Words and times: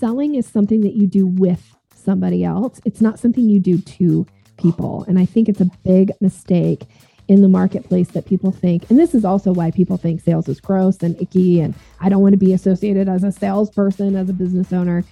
selling 0.00 0.34
is 0.34 0.46
something 0.46 0.80
that 0.80 0.94
you 0.94 1.06
do 1.06 1.26
with 1.26 1.76
somebody 1.94 2.42
else. 2.42 2.80
It's 2.86 3.02
not 3.02 3.20
something 3.20 3.48
you 3.48 3.60
do 3.60 3.78
to 3.78 4.26
people. 4.56 5.04
And 5.06 5.18
I 5.18 5.26
think 5.26 5.48
it's 5.48 5.60
a 5.60 5.70
big 5.84 6.10
mistake 6.20 6.86
in 7.28 7.42
the 7.42 7.48
marketplace 7.48 8.08
that 8.08 8.26
people 8.26 8.50
think, 8.50 8.90
and 8.90 8.98
this 8.98 9.14
is 9.14 9.24
also 9.24 9.52
why 9.52 9.70
people 9.70 9.96
think 9.96 10.20
sales 10.20 10.48
is 10.48 10.58
gross 10.58 10.96
and 11.02 11.20
icky, 11.20 11.60
and 11.60 11.74
I 12.00 12.08
don't 12.08 12.22
want 12.22 12.32
to 12.32 12.38
be 12.38 12.52
associated 12.52 13.08
as 13.08 13.22
a 13.22 13.30
salesperson, 13.30 14.16
as 14.16 14.28
a 14.28 14.32
business 14.32 14.72
owner, 14.72 15.04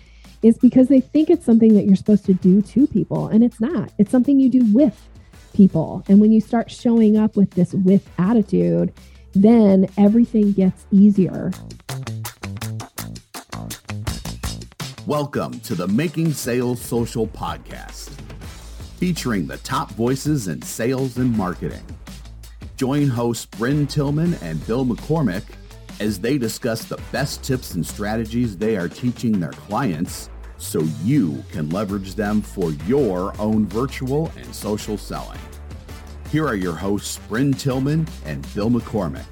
is 0.43 0.59
because 0.59 0.89
they 0.89 1.01
think 1.01 1.31
it's 1.31 1.45
something 1.45 1.75
that 1.75 1.85
you're 1.85 1.95
supposed 1.95 2.25
to 2.25 2.35
do 2.35 2.61
to 2.63 2.87
people. 2.89 3.29
And 3.29 3.45
it's 3.45 3.61
not, 3.61 3.93
it's 3.99 4.11
something 4.11 4.41
you 4.41 4.49
do 4.49 4.65
with 4.73 5.09
people. 5.53 6.03
And 6.09 6.21
when 6.21 6.33
you 6.33 6.41
start 6.41 6.71
showing 6.71 7.17
up 7.17 7.37
with 7.37 7.51
this 7.51 7.73
with 7.73 8.09
attitude, 8.19 8.93
then 9.35 9.89
everything 9.97 10.53
gets 10.53 10.87
easier. 10.91 11.53
Welcome 15.09 15.61
to 15.61 15.75
the 15.75 15.89
Making 15.89 16.35
Sales 16.35 16.83
Social 16.83 17.27
podcast, 17.27 18.11
featuring 18.99 19.47
the 19.47 19.57
top 19.57 19.91
voices 19.93 20.49
in 20.49 20.61
sales 20.61 21.17
and 21.17 21.35
marketing. 21.35 21.83
Join 22.77 23.09
hosts 23.09 23.47
Brynne 23.47 23.89
Tillman 23.89 24.35
and 24.43 24.67
Bill 24.67 24.85
McCormick 24.85 25.45
as 25.99 26.19
they 26.19 26.37
discuss 26.37 26.85
the 26.85 27.01
best 27.11 27.43
tips 27.43 27.73
and 27.73 27.87
strategies 27.87 28.59
they 28.59 28.77
are 28.77 28.87
teaching 28.87 29.41
their 29.41 29.53
clients 29.53 30.29
so 30.59 30.83
you 31.03 31.43
can 31.53 31.71
leverage 31.71 32.15
them 32.15 32.43
for 32.43 32.73
your 32.87 33.33
own 33.41 33.67
virtual 33.67 34.31
and 34.37 34.55
social 34.55 34.99
selling. 34.99 35.41
Here 36.31 36.47
are 36.47 36.55
your 36.55 36.77
hosts, 36.77 37.19
Brynne 37.31 37.59
Tillman 37.59 38.07
and 38.27 38.47
Bill 38.55 38.69
McCormick. 38.69 39.25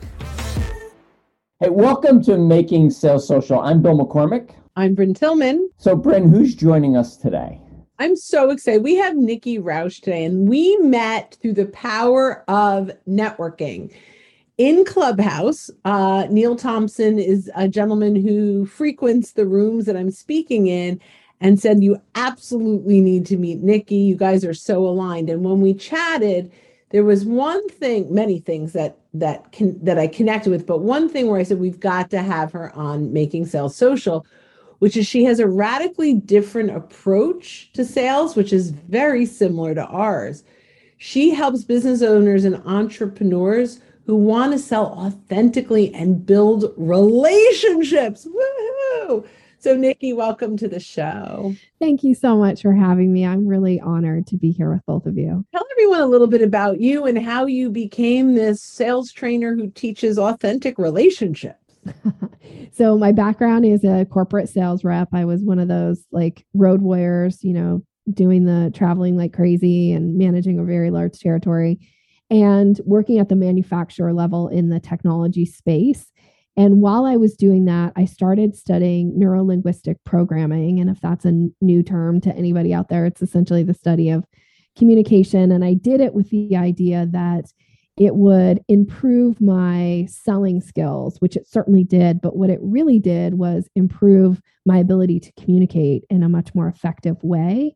Hey, 1.60 1.68
welcome 1.68 2.22
to 2.22 2.38
Making 2.38 2.88
Sales 2.88 3.28
Social. 3.28 3.60
I'm 3.60 3.82
Bill 3.82 3.98
McCormick. 3.98 4.54
I'm 4.78 4.94
Brynne 4.94 5.16
Tillman. 5.16 5.70
So, 5.78 5.96
Brynne, 5.96 6.28
who's 6.28 6.54
joining 6.54 6.98
us 6.98 7.16
today? 7.16 7.58
I'm 7.98 8.14
so 8.14 8.50
excited. 8.50 8.82
We 8.82 8.96
have 8.96 9.16
Nikki 9.16 9.58
Rausch 9.58 10.00
today, 10.00 10.22
and 10.22 10.46
we 10.46 10.76
met 10.78 11.38
through 11.40 11.54
the 11.54 11.66
power 11.66 12.44
of 12.46 12.90
networking. 13.08 13.90
In 14.58 14.84
Clubhouse, 14.84 15.70
uh, 15.86 16.26
Neil 16.28 16.56
Thompson 16.56 17.18
is 17.18 17.50
a 17.54 17.68
gentleman 17.68 18.16
who 18.16 18.66
frequents 18.66 19.32
the 19.32 19.46
rooms 19.46 19.86
that 19.86 19.96
I'm 19.96 20.10
speaking 20.10 20.66
in 20.66 21.00
and 21.40 21.58
said, 21.58 21.82
You 21.82 21.96
absolutely 22.14 23.00
need 23.00 23.24
to 23.26 23.38
meet 23.38 23.62
Nikki. 23.62 23.96
You 23.96 24.14
guys 24.14 24.44
are 24.44 24.54
so 24.54 24.86
aligned. 24.86 25.30
And 25.30 25.42
when 25.42 25.62
we 25.62 25.72
chatted, 25.72 26.52
there 26.90 27.04
was 27.04 27.24
one 27.24 27.66
thing, 27.70 28.14
many 28.14 28.40
things 28.40 28.74
that 28.74 28.98
that 29.14 29.52
can 29.52 29.82
that 29.82 29.98
I 29.98 30.06
connected 30.06 30.50
with, 30.50 30.66
but 30.66 30.82
one 30.82 31.08
thing 31.08 31.28
where 31.28 31.40
I 31.40 31.44
said 31.44 31.58
we've 31.58 31.80
got 31.80 32.10
to 32.10 32.20
have 32.22 32.52
her 32.52 32.74
on 32.76 33.14
making 33.14 33.46
sales 33.46 33.74
social 33.74 34.26
which 34.78 34.96
is 34.96 35.06
she 35.06 35.24
has 35.24 35.40
a 35.40 35.48
radically 35.48 36.14
different 36.14 36.70
approach 36.70 37.70
to 37.72 37.84
sales, 37.84 38.36
which 38.36 38.52
is 38.52 38.70
very 38.70 39.26
similar 39.26 39.74
to 39.74 39.84
ours. 39.86 40.44
She 40.98 41.30
helps 41.30 41.64
business 41.64 42.02
owners 42.02 42.44
and 42.44 42.62
entrepreneurs 42.66 43.80
who 44.06 44.16
want 44.16 44.52
to 44.52 44.58
sell 44.58 44.86
authentically 44.86 45.92
and 45.94 46.24
build 46.24 46.72
relationships. 46.76 48.26
Woohoo! 48.26 49.26
So, 49.58 49.74
Nikki, 49.74 50.12
welcome 50.12 50.56
to 50.58 50.68
the 50.68 50.78
show. 50.78 51.54
Thank 51.80 52.04
you 52.04 52.14
so 52.14 52.36
much 52.36 52.62
for 52.62 52.72
having 52.72 53.12
me. 53.12 53.26
I'm 53.26 53.46
really 53.46 53.80
honored 53.80 54.26
to 54.28 54.36
be 54.36 54.52
here 54.52 54.70
with 54.70 54.84
both 54.86 55.06
of 55.06 55.18
you. 55.18 55.44
Tell 55.50 55.66
everyone 55.72 56.00
a 56.02 56.06
little 56.06 56.28
bit 56.28 56.42
about 56.42 56.80
you 56.80 57.04
and 57.06 57.18
how 57.18 57.46
you 57.46 57.70
became 57.70 58.34
this 58.34 58.62
sales 58.62 59.10
trainer 59.10 59.56
who 59.56 59.70
teaches 59.70 60.18
authentic 60.18 60.78
relationships. 60.78 61.65
so 62.72 62.96
my 62.98 63.12
background 63.12 63.64
is 63.64 63.84
a 63.84 64.04
corporate 64.06 64.48
sales 64.48 64.84
rep. 64.84 65.08
I 65.12 65.24
was 65.24 65.42
one 65.42 65.58
of 65.58 65.68
those 65.68 66.04
like 66.12 66.44
road 66.54 66.82
warriors, 66.82 67.42
you 67.42 67.52
know, 67.52 67.82
doing 68.12 68.44
the 68.44 68.70
traveling 68.74 69.16
like 69.16 69.32
crazy 69.32 69.92
and 69.92 70.16
managing 70.16 70.58
a 70.58 70.64
very 70.64 70.90
large 70.90 71.18
territory 71.18 71.78
and 72.30 72.80
working 72.84 73.18
at 73.18 73.28
the 73.28 73.36
manufacturer 73.36 74.12
level 74.12 74.48
in 74.48 74.68
the 74.68 74.80
technology 74.80 75.44
space. 75.44 76.10
And 76.56 76.80
while 76.80 77.04
I 77.04 77.16
was 77.16 77.36
doing 77.36 77.66
that, 77.66 77.92
I 77.96 78.06
started 78.06 78.56
studying 78.56 79.12
neurolinguistic 79.18 79.96
programming. 80.04 80.80
And 80.80 80.88
if 80.88 81.00
that's 81.00 81.24
a 81.24 81.48
new 81.60 81.82
term 81.82 82.20
to 82.22 82.34
anybody 82.34 82.72
out 82.72 82.88
there, 82.88 83.04
it's 83.04 83.20
essentially 83.20 83.62
the 83.62 83.74
study 83.74 84.08
of 84.08 84.24
communication. 84.76 85.52
And 85.52 85.64
I 85.64 85.74
did 85.74 86.00
it 86.00 86.14
with 86.14 86.30
the 86.30 86.56
idea 86.56 87.06
that 87.10 87.52
it 87.98 88.16
would 88.16 88.62
improve 88.68 89.40
my 89.40 90.06
selling 90.10 90.60
skills, 90.60 91.16
which 91.20 91.36
it 91.36 91.48
certainly 91.48 91.82
did. 91.82 92.20
But 92.20 92.36
what 92.36 92.50
it 92.50 92.58
really 92.62 92.98
did 92.98 93.34
was 93.34 93.70
improve 93.74 94.40
my 94.66 94.78
ability 94.78 95.20
to 95.20 95.32
communicate 95.40 96.04
in 96.10 96.22
a 96.22 96.28
much 96.28 96.54
more 96.54 96.68
effective 96.68 97.16
way. 97.22 97.74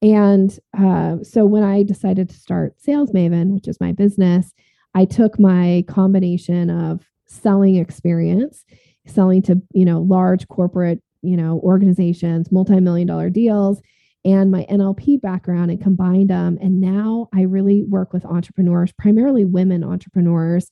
And 0.00 0.56
uh, 0.78 1.16
so 1.22 1.44
when 1.44 1.64
I 1.64 1.82
decided 1.82 2.28
to 2.28 2.36
start 2.36 2.80
Sales 2.80 3.10
Maven, 3.10 3.52
which 3.52 3.66
is 3.66 3.80
my 3.80 3.92
business, 3.92 4.52
I 4.94 5.04
took 5.04 5.40
my 5.40 5.84
combination 5.88 6.70
of 6.70 7.04
selling 7.26 7.76
experience, 7.76 8.64
selling 9.06 9.42
to 9.42 9.60
you 9.72 9.84
know 9.84 10.00
large 10.00 10.46
corporate 10.48 11.02
you 11.22 11.36
know 11.36 11.60
organizations, 11.64 12.52
multi-million 12.52 13.08
dollar 13.08 13.28
deals, 13.28 13.82
and 14.24 14.50
my 14.50 14.66
NLP 14.70 15.20
background 15.20 15.70
and 15.70 15.80
combined 15.80 16.30
them. 16.30 16.58
And 16.60 16.80
now 16.80 17.28
I 17.34 17.42
really 17.42 17.84
work 17.84 18.12
with 18.12 18.24
entrepreneurs, 18.24 18.92
primarily 18.92 19.44
women 19.44 19.84
entrepreneurs, 19.84 20.70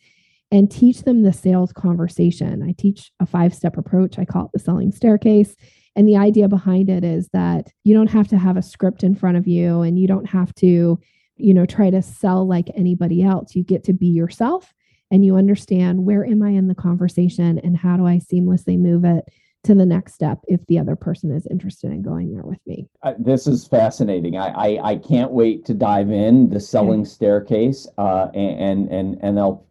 and 0.50 0.70
teach 0.70 1.02
them 1.02 1.22
the 1.22 1.32
sales 1.32 1.72
conversation. 1.72 2.62
I 2.62 2.74
teach 2.76 3.10
a 3.20 3.26
five 3.26 3.54
step 3.54 3.76
approach. 3.76 4.18
I 4.18 4.24
call 4.24 4.46
it 4.46 4.50
the 4.52 4.58
selling 4.58 4.92
staircase. 4.92 5.54
And 5.96 6.06
the 6.06 6.16
idea 6.16 6.48
behind 6.48 6.90
it 6.90 7.04
is 7.04 7.28
that 7.32 7.68
you 7.84 7.94
don't 7.94 8.10
have 8.10 8.28
to 8.28 8.36
have 8.36 8.56
a 8.56 8.62
script 8.62 9.02
in 9.02 9.14
front 9.14 9.38
of 9.38 9.46
you 9.46 9.80
and 9.80 9.98
you 9.98 10.06
don't 10.06 10.28
have 10.28 10.54
to, 10.56 11.00
you 11.36 11.54
know, 11.54 11.64
try 11.64 11.90
to 11.90 12.02
sell 12.02 12.46
like 12.46 12.70
anybody 12.74 13.22
else. 13.22 13.54
You 13.54 13.64
get 13.64 13.84
to 13.84 13.92
be 13.92 14.08
yourself 14.08 14.74
and 15.10 15.24
you 15.24 15.36
understand 15.36 16.04
where 16.04 16.24
am 16.24 16.42
I 16.42 16.50
in 16.50 16.68
the 16.68 16.74
conversation 16.74 17.58
and 17.58 17.76
how 17.76 17.96
do 17.96 18.06
I 18.06 18.18
seamlessly 18.18 18.78
move 18.78 19.04
it 19.04 19.24
to 19.66 19.74
the 19.74 19.86
next 19.86 20.14
step 20.14 20.38
if 20.46 20.64
the 20.66 20.78
other 20.78 20.96
person 20.96 21.30
is 21.34 21.46
interested 21.50 21.90
in 21.90 22.02
going 22.02 22.32
there 22.32 22.44
with 22.44 22.58
me. 22.66 22.88
Uh, 23.02 23.14
this 23.18 23.46
is 23.46 23.66
fascinating. 23.66 24.36
I, 24.36 24.48
I, 24.48 24.90
I 24.90 24.96
can't 24.96 25.32
wait 25.32 25.64
to 25.66 25.74
dive 25.74 26.10
in 26.10 26.50
the 26.50 26.60
selling 26.60 27.00
mm-hmm. 27.00 27.10
staircase 27.10 27.86
uh, 27.98 28.28
and 28.34 28.90
and 28.90 29.16
and 29.22 29.36
NL, 29.36 29.64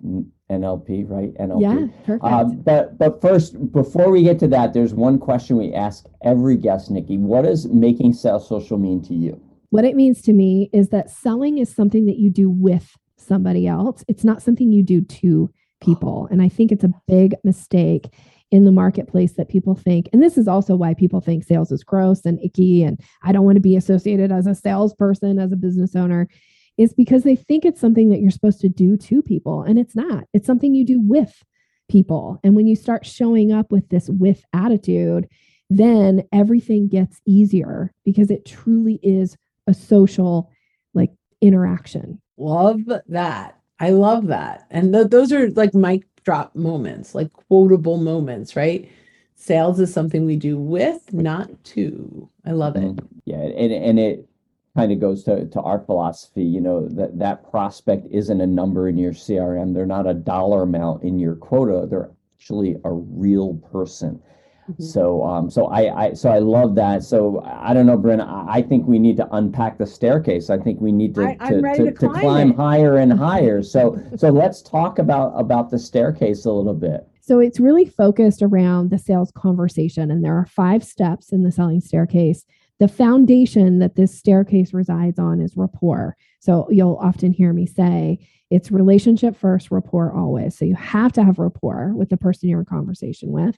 NLP 0.51 1.09
right 1.09 1.33
NLP. 1.35 1.61
Yeah, 1.61 1.87
perfect. 2.05 2.23
Uh, 2.23 2.43
but 2.43 2.97
but 2.97 3.21
first, 3.21 3.71
before 3.71 4.11
we 4.11 4.23
get 4.23 4.37
to 4.39 4.47
that, 4.49 4.73
there's 4.73 4.93
one 4.93 5.17
question 5.17 5.57
we 5.57 5.73
ask 5.73 6.05
every 6.23 6.57
guest, 6.57 6.91
Nikki. 6.91 7.17
What 7.17 7.43
does 7.43 7.67
making 7.67 8.13
sales 8.13 8.47
social 8.47 8.77
mean 8.77 9.01
to 9.03 9.13
you? 9.13 9.41
What 9.69 9.85
it 9.85 9.95
means 9.95 10.21
to 10.23 10.33
me 10.33 10.69
is 10.73 10.89
that 10.89 11.09
selling 11.09 11.57
is 11.57 11.73
something 11.73 12.05
that 12.05 12.17
you 12.17 12.29
do 12.29 12.49
with 12.49 12.91
somebody 13.17 13.65
else. 13.65 14.03
It's 14.07 14.23
not 14.23 14.41
something 14.41 14.71
you 14.71 14.83
do 14.83 15.01
to 15.01 15.49
people, 15.81 16.27
and 16.29 16.41
I 16.41 16.49
think 16.49 16.71
it's 16.71 16.83
a 16.83 16.93
big 17.07 17.35
mistake 17.43 18.09
in 18.55 18.63
the 18.63 18.71
marketplace 18.71 19.33
that 19.33 19.49
people 19.49 19.75
think, 19.75 20.07
and 20.13 20.23
this 20.23 20.37
is 20.37 20.47
also 20.47 20.77
why 20.77 20.93
people 20.93 21.19
think 21.19 21.43
sales 21.43 21.73
is 21.73 21.83
gross 21.83 22.25
and 22.25 22.39
icky, 22.41 22.83
and 22.83 22.97
I 23.21 23.33
don't 23.33 23.43
want 23.43 23.57
to 23.57 23.61
be 23.61 23.75
associated 23.75 24.31
as 24.31 24.47
a 24.47 24.55
salesperson, 24.55 25.39
as 25.39 25.51
a 25.51 25.57
business 25.57 25.93
owner, 25.93 26.29
is 26.77 26.93
because 26.93 27.23
they 27.23 27.35
think 27.35 27.65
it's 27.65 27.81
something 27.81 28.09
that 28.09 28.21
you're 28.21 28.31
supposed 28.31 28.61
to 28.61 28.69
do 28.69 28.95
to 28.95 29.21
people, 29.21 29.61
and 29.61 29.77
it's 29.77 29.93
not. 29.93 30.23
It's 30.33 30.47
something 30.47 30.73
you 30.73 30.85
do 30.85 31.01
with 31.01 31.43
people. 31.89 32.39
And 32.45 32.55
when 32.55 32.65
you 32.65 32.77
start 32.77 33.05
showing 33.05 33.51
up 33.51 33.73
with 33.73 33.89
this 33.89 34.09
with 34.09 34.41
attitude, 34.53 35.27
then 35.69 36.23
everything 36.31 36.87
gets 36.87 37.19
easier 37.27 37.91
because 38.05 38.31
it 38.31 38.45
truly 38.45 38.99
is 39.03 39.35
a 39.67 39.73
social 39.73 40.49
like 40.93 41.11
interaction. 41.41 42.21
Love 42.37 42.79
that. 43.09 43.59
I 43.79 43.89
love 43.89 44.27
that. 44.27 44.65
And 44.71 44.93
th- 44.93 45.07
those 45.07 45.33
are 45.33 45.49
like 45.51 45.73
my 45.73 45.99
drop 46.25 46.55
moments, 46.55 47.15
like 47.15 47.31
quotable 47.31 47.97
moments, 47.97 48.55
right? 48.55 48.89
Sales 49.35 49.79
is 49.79 49.93
something 49.93 50.25
we 50.25 50.35
do 50.35 50.57
with, 50.57 51.13
not 51.13 51.49
to. 51.63 52.29
I 52.45 52.51
love 52.51 52.75
it. 52.75 52.83
Mm-hmm. 52.83 53.05
Yeah, 53.25 53.37
and 53.37 53.71
and 53.71 53.99
it 53.99 54.27
kind 54.75 54.91
of 54.91 54.99
goes 54.99 55.23
to, 55.23 55.45
to 55.45 55.61
our 55.61 55.79
philosophy, 55.79 56.43
you 56.43 56.59
know, 56.59 56.87
that 56.89 57.17
that 57.17 57.49
prospect 57.49 58.07
isn't 58.11 58.41
a 58.41 58.47
number 58.47 58.89
in 58.89 58.97
your 58.97 59.13
CRM. 59.13 59.73
They're 59.73 59.85
not 59.85 60.07
a 60.07 60.13
dollar 60.13 60.63
amount 60.63 61.03
in 61.03 61.17
your 61.17 61.35
quota. 61.35 61.87
They're 61.87 62.11
actually 62.37 62.75
a 62.83 62.91
real 62.91 63.55
person. 63.71 64.21
Mm-hmm. 64.69 64.83
So, 64.83 65.23
um, 65.23 65.49
so 65.49 65.67
I, 65.67 66.05
I, 66.05 66.13
so 66.13 66.29
I 66.29 66.39
love 66.39 66.73
that. 66.75 67.03
So 67.03 67.43
I 67.45 67.73
don't 67.73 67.85
know, 67.85 67.97
Brynne. 67.97 68.25
I 68.49 68.63
think 68.63 68.87
we 68.87 68.97
need 68.97 69.15
to 69.17 69.27
unpack 69.35 69.77
the 69.77 69.85
staircase. 69.85 70.49
I 70.49 70.57
think 70.57 70.81
we 70.81 70.91
need 70.91 71.13
to 71.15 71.27
I, 71.39 71.49
to, 71.49 71.61
to, 71.61 71.77
to, 71.77 71.91
to, 71.91 72.09
climb, 72.09 72.53
higher 72.55 72.97
and 72.97 73.13
higher. 73.13 73.61
So, 73.61 74.01
so 74.17 74.29
let's 74.29 74.63
talk 74.63 74.97
about 74.97 75.33
about 75.39 75.69
the 75.69 75.77
staircase 75.77 76.45
a 76.45 76.51
little 76.51 76.73
bit. 76.73 77.07
So 77.21 77.39
it's 77.39 77.59
really 77.59 77.85
focused 77.85 78.41
around 78.41 78.89
the 78.89 78.97
sales 78.97 79.31
conversation, 79.35 80.09
and 80.09 80.23
there 80.23 80.37
are 80.37 80.45
five 80.45 80.83
steps 80.83 81.31
in 81.31 81.43
the 81.43 81.51
selling 81.51 81.81
staircase. 81.81 82.45
The 82.79 82.87
foundation 82.87 83.79
that 83.79 83.95
this 83.95 84.17
staircase 84.17 84.73
resides 84.73 85.17
on 85.17 85.41
is 85.41 85.55
rapport. 85.55 86.17
So 86.39 86.67
you'll 86.69 86.99
often 87.01 87.33
hear 87.33 87.53
me 87.53 87.65
say 87.65 88.19
it's 88.51 88.71
relationship 88.71 89.35
first, 89.35 89.71
rapport 89.71 90.13
always. 90.13 90.57
So 90.57 90.65
you 90.65 90.75
have 90.75 91.13
to 91.13 91.23
have 91.23 91.39
rapport 91.39 91.93
with 91.95 92.09
the 92.09 92.17
person 92.17 92.49
you're 92.49 92.59
in 92.59 92.65
conversation 92.65 93.31
with. 93.31 93.57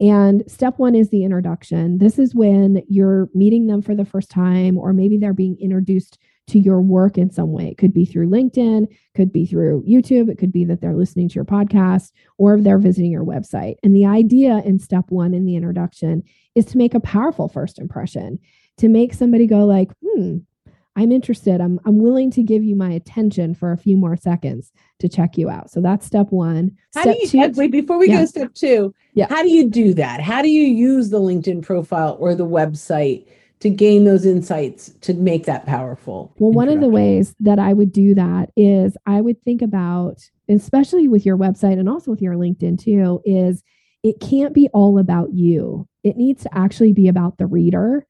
And 0.00 0.44
step 0.46 0.78
one 0.78 0.94
is 0.94 1.10
the 1.10 1.24
introduction. 1.24 1.98
This 1.98 2.18
is 2.18 2.34
when 2.34 2.82
you're 2.88 3.30
meeting 3.34 3.66
them 3.66 3.80
for 3.80 3.94
the 3.94 4.04
first 4.04 4.30
time, 4.30 4.76
or 4.76 4.92
maybe 4.92 5.16
they're 5.16 5.32
being 5.32 5.56
introduced 5.60 6.18
to 6.48 6.58
your 6.58 6.80
work 6.80 7.18
in 7.18 7.30
some 7.30 7.50
way. 7.50 7.68
It 7.68 7.78
could 7.78 7.92
be 7.92 8.04
through 8.04 8.28
LinkedIn, 8.28 8.86
could 9.14 9.32
be 9.32 9.46
through 9.46 9.84
YouTube, 9.88 10.30
it 10.30 10.38
could 10.38 10.52
be 10.52 10.64
that 10.66 10.80
they're 10.80 10.94
listening 10.94 11.28
to 11.30 11.34
your 11.34 11.44
podcast, 11.44 12.12
or 12.38 12.60
they're 12.60 12.78
visiting 12.78 13.10
your 13.10 13.24
website. 13.24 13.76
And 13.82 13.96
the 13.96 14.06
idea 14.06 14.62
in 14.64 14.78
step 14.78 15.06
one 15.08 15.34
in 15.34 15.44
the 15.44 15.56
introduction 15.56 16.22
is 16.54 16.64
to 16.66 16.78
make 16.78 16.94
a 16.94 17.00
powerful 17.00 17.48
first 17.48 17.78
impression, 17.78 18.38
to 18.78 18.88
make 18.88 19.12
somebody 19.12 19.46
go 19.46 19.64
like, 19.64 19.90
hmm, 20.04 20.38
I'm 20.96 21.12
interested. 21.12 21.60
I'm, 21.60 21.78
I'm 21.84 21.98
willing 21.98 22.30
to 22.32 22.42
give 22.42 22.64
you 22.64 22.74
my 22.74 22.90
attention 22.90 23.54
for 23.54 23.70
a 23.70 23.76
few 23.76 23.96
more 23.98 24.16
seconds 24.16 24.72
to 24.98 25.08
check 25.08 25.36
you 25.36 25.50
out. 25.50 25.70
So 25.70 25.82
that's 25.82 26.06
step 26.06 26.28
one. 26.32 26.76
How 26.94 27.02
step 27.02 27.14
do 27.16 27.20
you, 27.20 27.28
two, 27.28 27.40
uh, 27.40 27.50
wait, 27.54 27.70
before 27.70 27.98
we 27.98 28.08
Yeah. 28.08 28.14
go 28.16 28.20
to 28.22 28.26
step 28.26 28.54
two, 28.54 28.94
Yeah. 29.14 29.26
how 29.28 29.42
do 29.42 29.50
you 29.50 29.68
do 29.68 29.92
that? 29.94 30.20
How 30.22 30.40
do 30.40 30.48
you 30.48 30.62
use 30.66 31.10
the 31.10 31.20
LinkedIn 31.20 31.62
profile 31.62 32.16
or 32.18 32.34
the 32.34 32.46
website 32.46 33.26
to 33.60 33.68
gain 33.68 34.04
those 34.04 34.24
insights 34.24 34.94
to 35.02 35.12
make 35.12 35.44
that 35.44 35.66
powerful? 35.66 36.32
Well, 36.38 36.52
one 36.52 36.70
of 36.70 36.80
the 36.80 36.88
ways 36.88 37.34
that 37.40 37.58
I 37.58 37.74
would 37.74 37.92
do 37.92 38.14
that 38.14 38.50
is 38.56 38.96
I 39.04 39.20
would 39.20 39.42
think 39.42 39.60
about, 39.60 40.22
especially 40.48 41.08
with 41.08 41.26
your 41.26 41.36
website 41.36 41.78
and 41.78 41.88
also 41.90 42.10
with 42.10 42.22
your 42.22 42.34
LinkedIn 42.34 42.78
too, 42.82 43.20
is 43.26 43.62
it 44.02 44.20
can't 44.20 44.54
be 44.54 44.68
all 44.72 44.98
about 44.98 45.34
you. 45.34 45.86
It 46.02 46.16
needs 46.16 46.42
to 46.44 46.56
actually 46.56 46.94
be 46.94 47.08
about 47.08 47.36
the 47.36 47.46
reader. 47.46 48.06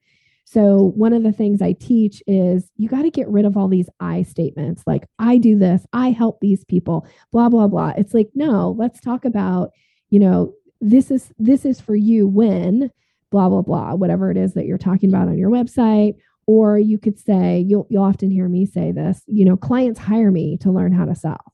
So, 0.49 0.93
one 0.95 1.11
of 1.11 1.23
the 1.23 1.33
things 1.33 1.61
I 1.61 1.73
teach 1.73 2.23
is 2.25 2.71
you 2.77 2.87
got 2.87 3.01
to 3.01 3.09
get 3.09 3.27
rid 3.27 3.43
of 3.43 3.57
all 3.57 3.67
these 3.67 3.89
I 3.99 4.23
statements 4.23 4.81
like, 4.87 5.05
I 5.19 5.39
do 5.39 5.59
this, 5.59 5.85
I 5.91 6.11
help 6.11 6.39
these 6.39 6.63
people, 6.63 7.05
blah, 7.33 7.49
blah, 7.49 7.67
blah. 7.67 7.91
It's 7.97 8.13
like, 8.13 8.29
no, 8.33 8.73
let's 8.77 9.01
talk 9.01 9.25
about, 9.25 9.71
you 10.09 10.21
know, 10.21 10.53
this 10.79 11.11
is 11.11 11.33
this 11.37 11.65
is 11.65 11.81
for 11.81 11.95
you 11.95 12.27
when 12.27 12.91
blah 13.29 13.49
blah 13.49 13.61
blah 13.63 13.93
whatever 13.95 14.31
it 14.31 14.37
is 14.37 14.53
that 14.53 14.65
you're 14.65 14.77
talking 14.77 15.09
about 15.09 15.27
on 15.27 15.37
your 15.37 15.49
website. 15.49 16.15
Or 16.45 16.79
you 16.79 16.97
could 16.97 17.19
say 17.19 17.65
you'll 17.67 17.85
you'll 17.89 18.03
often 18.03 18.31
hear 18.31 18.47
me 18.47 18.65
say 18.65 18.93
this 18.93 19.23
you 19.27 19.43
know 19.43 19.57
clients 19.57 19.99
hire 19.99 20.31
me 20.31 20.55
to 20.59 20.71
learn 20.71 20.93
how 20.93 21.03
to 21.03 21.15
sell. 21.15 21.53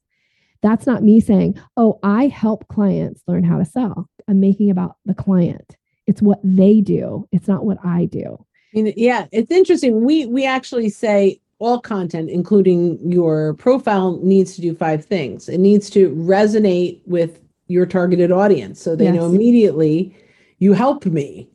That's 0.62 0.86
not 0.86 1.02
me 1.02 1.20
saying 1.20 1.60
oh 1.78 2.00
i 2.04 2.28
help 2.28 2.68
clients 2.68 3.24
learn 3.28 3.44
how 3.44 3.58
to 3.58 3.66
sell. 3.66 4.08
I'm 4.28 4.40
making 4.40 4.70
about 4.70 4.98
the 5.06 5.16
client. 5.16 5.78
It's 6.06 6.22
what 6.22 6.42
they 6.44 6.82
do. 6.82 7.28
It's 7.32 7.48
not 7.48 7.66
what 7.66 7.80
i 7.84 8.06
do 8.06 8.46
yeah, 8.74 9.28
it's 9.32 9.52
interesting. 9.52 10.04
We 10.04 10.26
we 10.26 10.46
actually 10.46 10.90
say 10.90 11.40
all 11.60 11.80
content, 11.80 12.30
including 12.30 13.00
your 13.10 13.54
profile, 13.54 14.20
needs 14.22 14.56
to 14.56 14.62
do 14.62 14.76
five 14.76 15.06
things. 15.06 15.48
It 15.48 15.60
needs 15.60 15.90
to 15.92 16.10
resonate 16.12 17.02
with 17.06 17.40
your 17.68 17.86
targeted 17.86 18.32
audience, 18.32 18.82
so 18.82 18.96
they 18.96 19.12
know 19.12 19.26
immediately 19.26 20.16
you 20.60 20.74
help 20.74 21.06
me. 21.06 21.50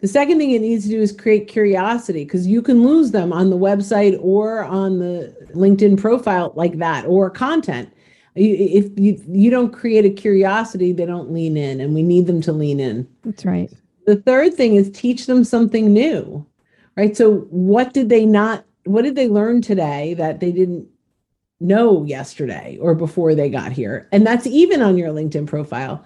The 0.00 0.08
second 0.08 0.38
thing 0.38 0.52
it 0.52 0.60
needs 0.60 0.84
to 0.84 0.90
do 0.90 1.00
is 1.02 1.10
create 1.10 1.48
curiosity 1.48 2.24
because 2.24 2.46
you 2.46 2.62
can 2.62 2.84
lose 2.84 3.10
them 3.10 3.32
on 3.32 3.50
the 3.50 3.56
website 3.56 4.16
or 4.20 4.62
on 4.62 5.00
the 5.00 5.34
LinkedIn 5.54 5.98
profile 5.98 6.52
like 6.54 6.78
that 6.78 7.04
or 7.06 7.30
content. 7.30 7.92
If 8.36 8.96
you, 8.96 9.20
you 9.28 9.50
don't 9.50 9.72
create 9.72 10.04
a 10.04 10.10
curiosity, 10.10 10.92
they 10.92 11.04
don't 11.04 11.32
lean 11.32 11.56
in, 11.56 11.80
and 11.80 11.94
we 11.94 12.04
need 12.04 12.28
them 12.28 12.40
to 12.42 12.52
lean 12.52 12.78
in. 12.78 13.08
that's 13.24 13.44
right 13.44 13.70
The 14.06 14.16
third 14.16 14.54
thing 14.54 14.76
is 14.76 14.90
teach 14.92 15.26
them 15.26 15.42
something 15.42 15.92
new, 15.92 16.46
right? 16.98 17.16
So, 17.16 17.46
what 17.50 17.94
did 17.94 18.08
they 18.08 18.26
not, 18.26 18.64
what 18.84 19.02
did 19.02 19.14
they 19.14 19.28
learn 19.28 19.62
today 19.62 20.14
that 20.14 20.40
they 20.40 20.50
didn't 20.52 20.86
know 21.60 22.04
yesterday 22.04 22.76
or 22.80 22.94
before 22.94 23.34
they 23.34 23.48
got 23.48 23.72
here? 23.72 24.08
And 24.12 24.26
that's 24.26 24.46
even 24.46 24.82
on 24.82 24.98
your 24.98 25.10
LinkedIn 25.10 25.46
profile. 25.46 26.04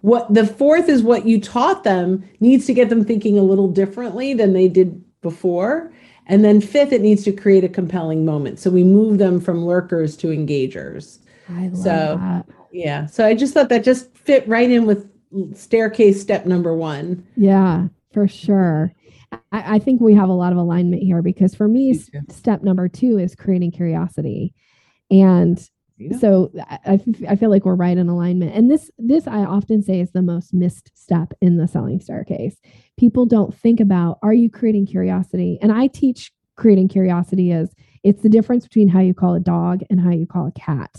What 0.00 0.32
the 0.32 0.46
fourth 0.46 0.88
is 0.88 1.02
what 1.02 1.26
you 1.26 1.38
taught 1.38 1.84
them 1.84 2.24
needs 2.40 2.64
to 2.66 2.74
get 2.74 2.88
them 2.88 3.04
thinking 3.04 3.38
a 3.38 3.42
little 3.42 3.68
differently 3.68 4.32
than 4.32 4.54
they 4.54 4.66
did 4.66 5.04
before. 5.20 5.92
And 6.26 6.42
then 6.42 6.62
fifth, 6.62 6.92
it 6.92 7.02
needs 7.02 7.22
to 7.24 7.32
create 7.32 7.64
a 7.64 7.68
compelling 7.68 8.24
moment. 8.24 8.58
So 8.58 8.70
we 8.70 8.82
move 8.82 9.18
them 9.18 9.40
from 9.40 9.66
lurkers 9.66 10.16
to 10.18 10.28
engagers. 10.28 11.18
i 11.50 11.68
love 11.68 11.76
So- 11.76 12.16
that 12.18 12.46
Yeah. 12.72 13.06
So 13.06 13.26
I 13.26 13.34
just 13.34 13.52
thought 13.52 13.68
that 13.68 13.84
just 13.84 14.16
fit 14.16 14.48
right 14.48 14.70
in 14.70 14.86
with 14.86 15.06
staircase 15.54 16.20
step 16.20 16.46
number 16.46 16.74
one. 16.74 17.26
Yeah, 17.36 17.88
for 18.12 18.26
sure. 18.26 18.92
I, 19.32 19.38
I 19.52 19.78
think 19.78 20.00
we 20.00 20.14
have 20.14 20.28
a 20.28 20.34
lot 20.34 20.52
of 20.52 20.58
alignment 20.58 21.02
here 21.02 21.22
because 21.22 21.54
for 21.54 21.68
me, 21.68 22.00
step 22.30 22.62
number 22.62 22.88
two 22.88 23.18
is 23.18 23.34
creating 23.34 23.72
curiosity. 23.72 24.54
And 25.10 25.58
Yeah. 25.98 26.16
so 26.18 26.50
I, 26.68 26.78
I 26.86 26.94
f- 26.94 27.22
I 27.28 27.36
feel 27.36 27.50
like 27.50 27.64
we're 27.64 27.74
right 27.74 27.96
in 27.96 28.08
alignment. 28.08 28.54
And 28.54 28.70
this, 28.70 28.90
this 28.98 29.26
I 29.26 29.44
often 29.44 29.82
say 29.82 30.00
is 30.00 30.12
the 30.12 30.22
most 30.22 30.54
missed 30.54 30.90
step 30.94 31.32
in 31.40 31.56
the 31.58 31.68
selling 31.68 32.00
staircase. 32.00 32.56
People 32.98 33.26
don't 33.26 33.54
think 33.54 33.80
about, 33.80 34.18
are 34.22 34.32
you 34.32 34.50
creating 34.50 34.86
curiosity? 34.86 35.58
And 35.60 35.72
I 35.72 35.88
teach 35.88 36.32
creating 36.56 36.88
curiosity 36.88 37.52
as 37.52 37.72
it's 38.02 38.22
the 38.22 38.28
difference 38.28 38.64
between 38.64 38.88
how 38.88 39.00
you 39.00 39.14
call 39.14 39.34
a 39.34 39.40
dog 39.40 39.82
and 39.90 40.00
how 40.00 40.10
you 40.10 40.26
call 40.26 40.46
a 40.46 40.52
cat. 40.52 40.90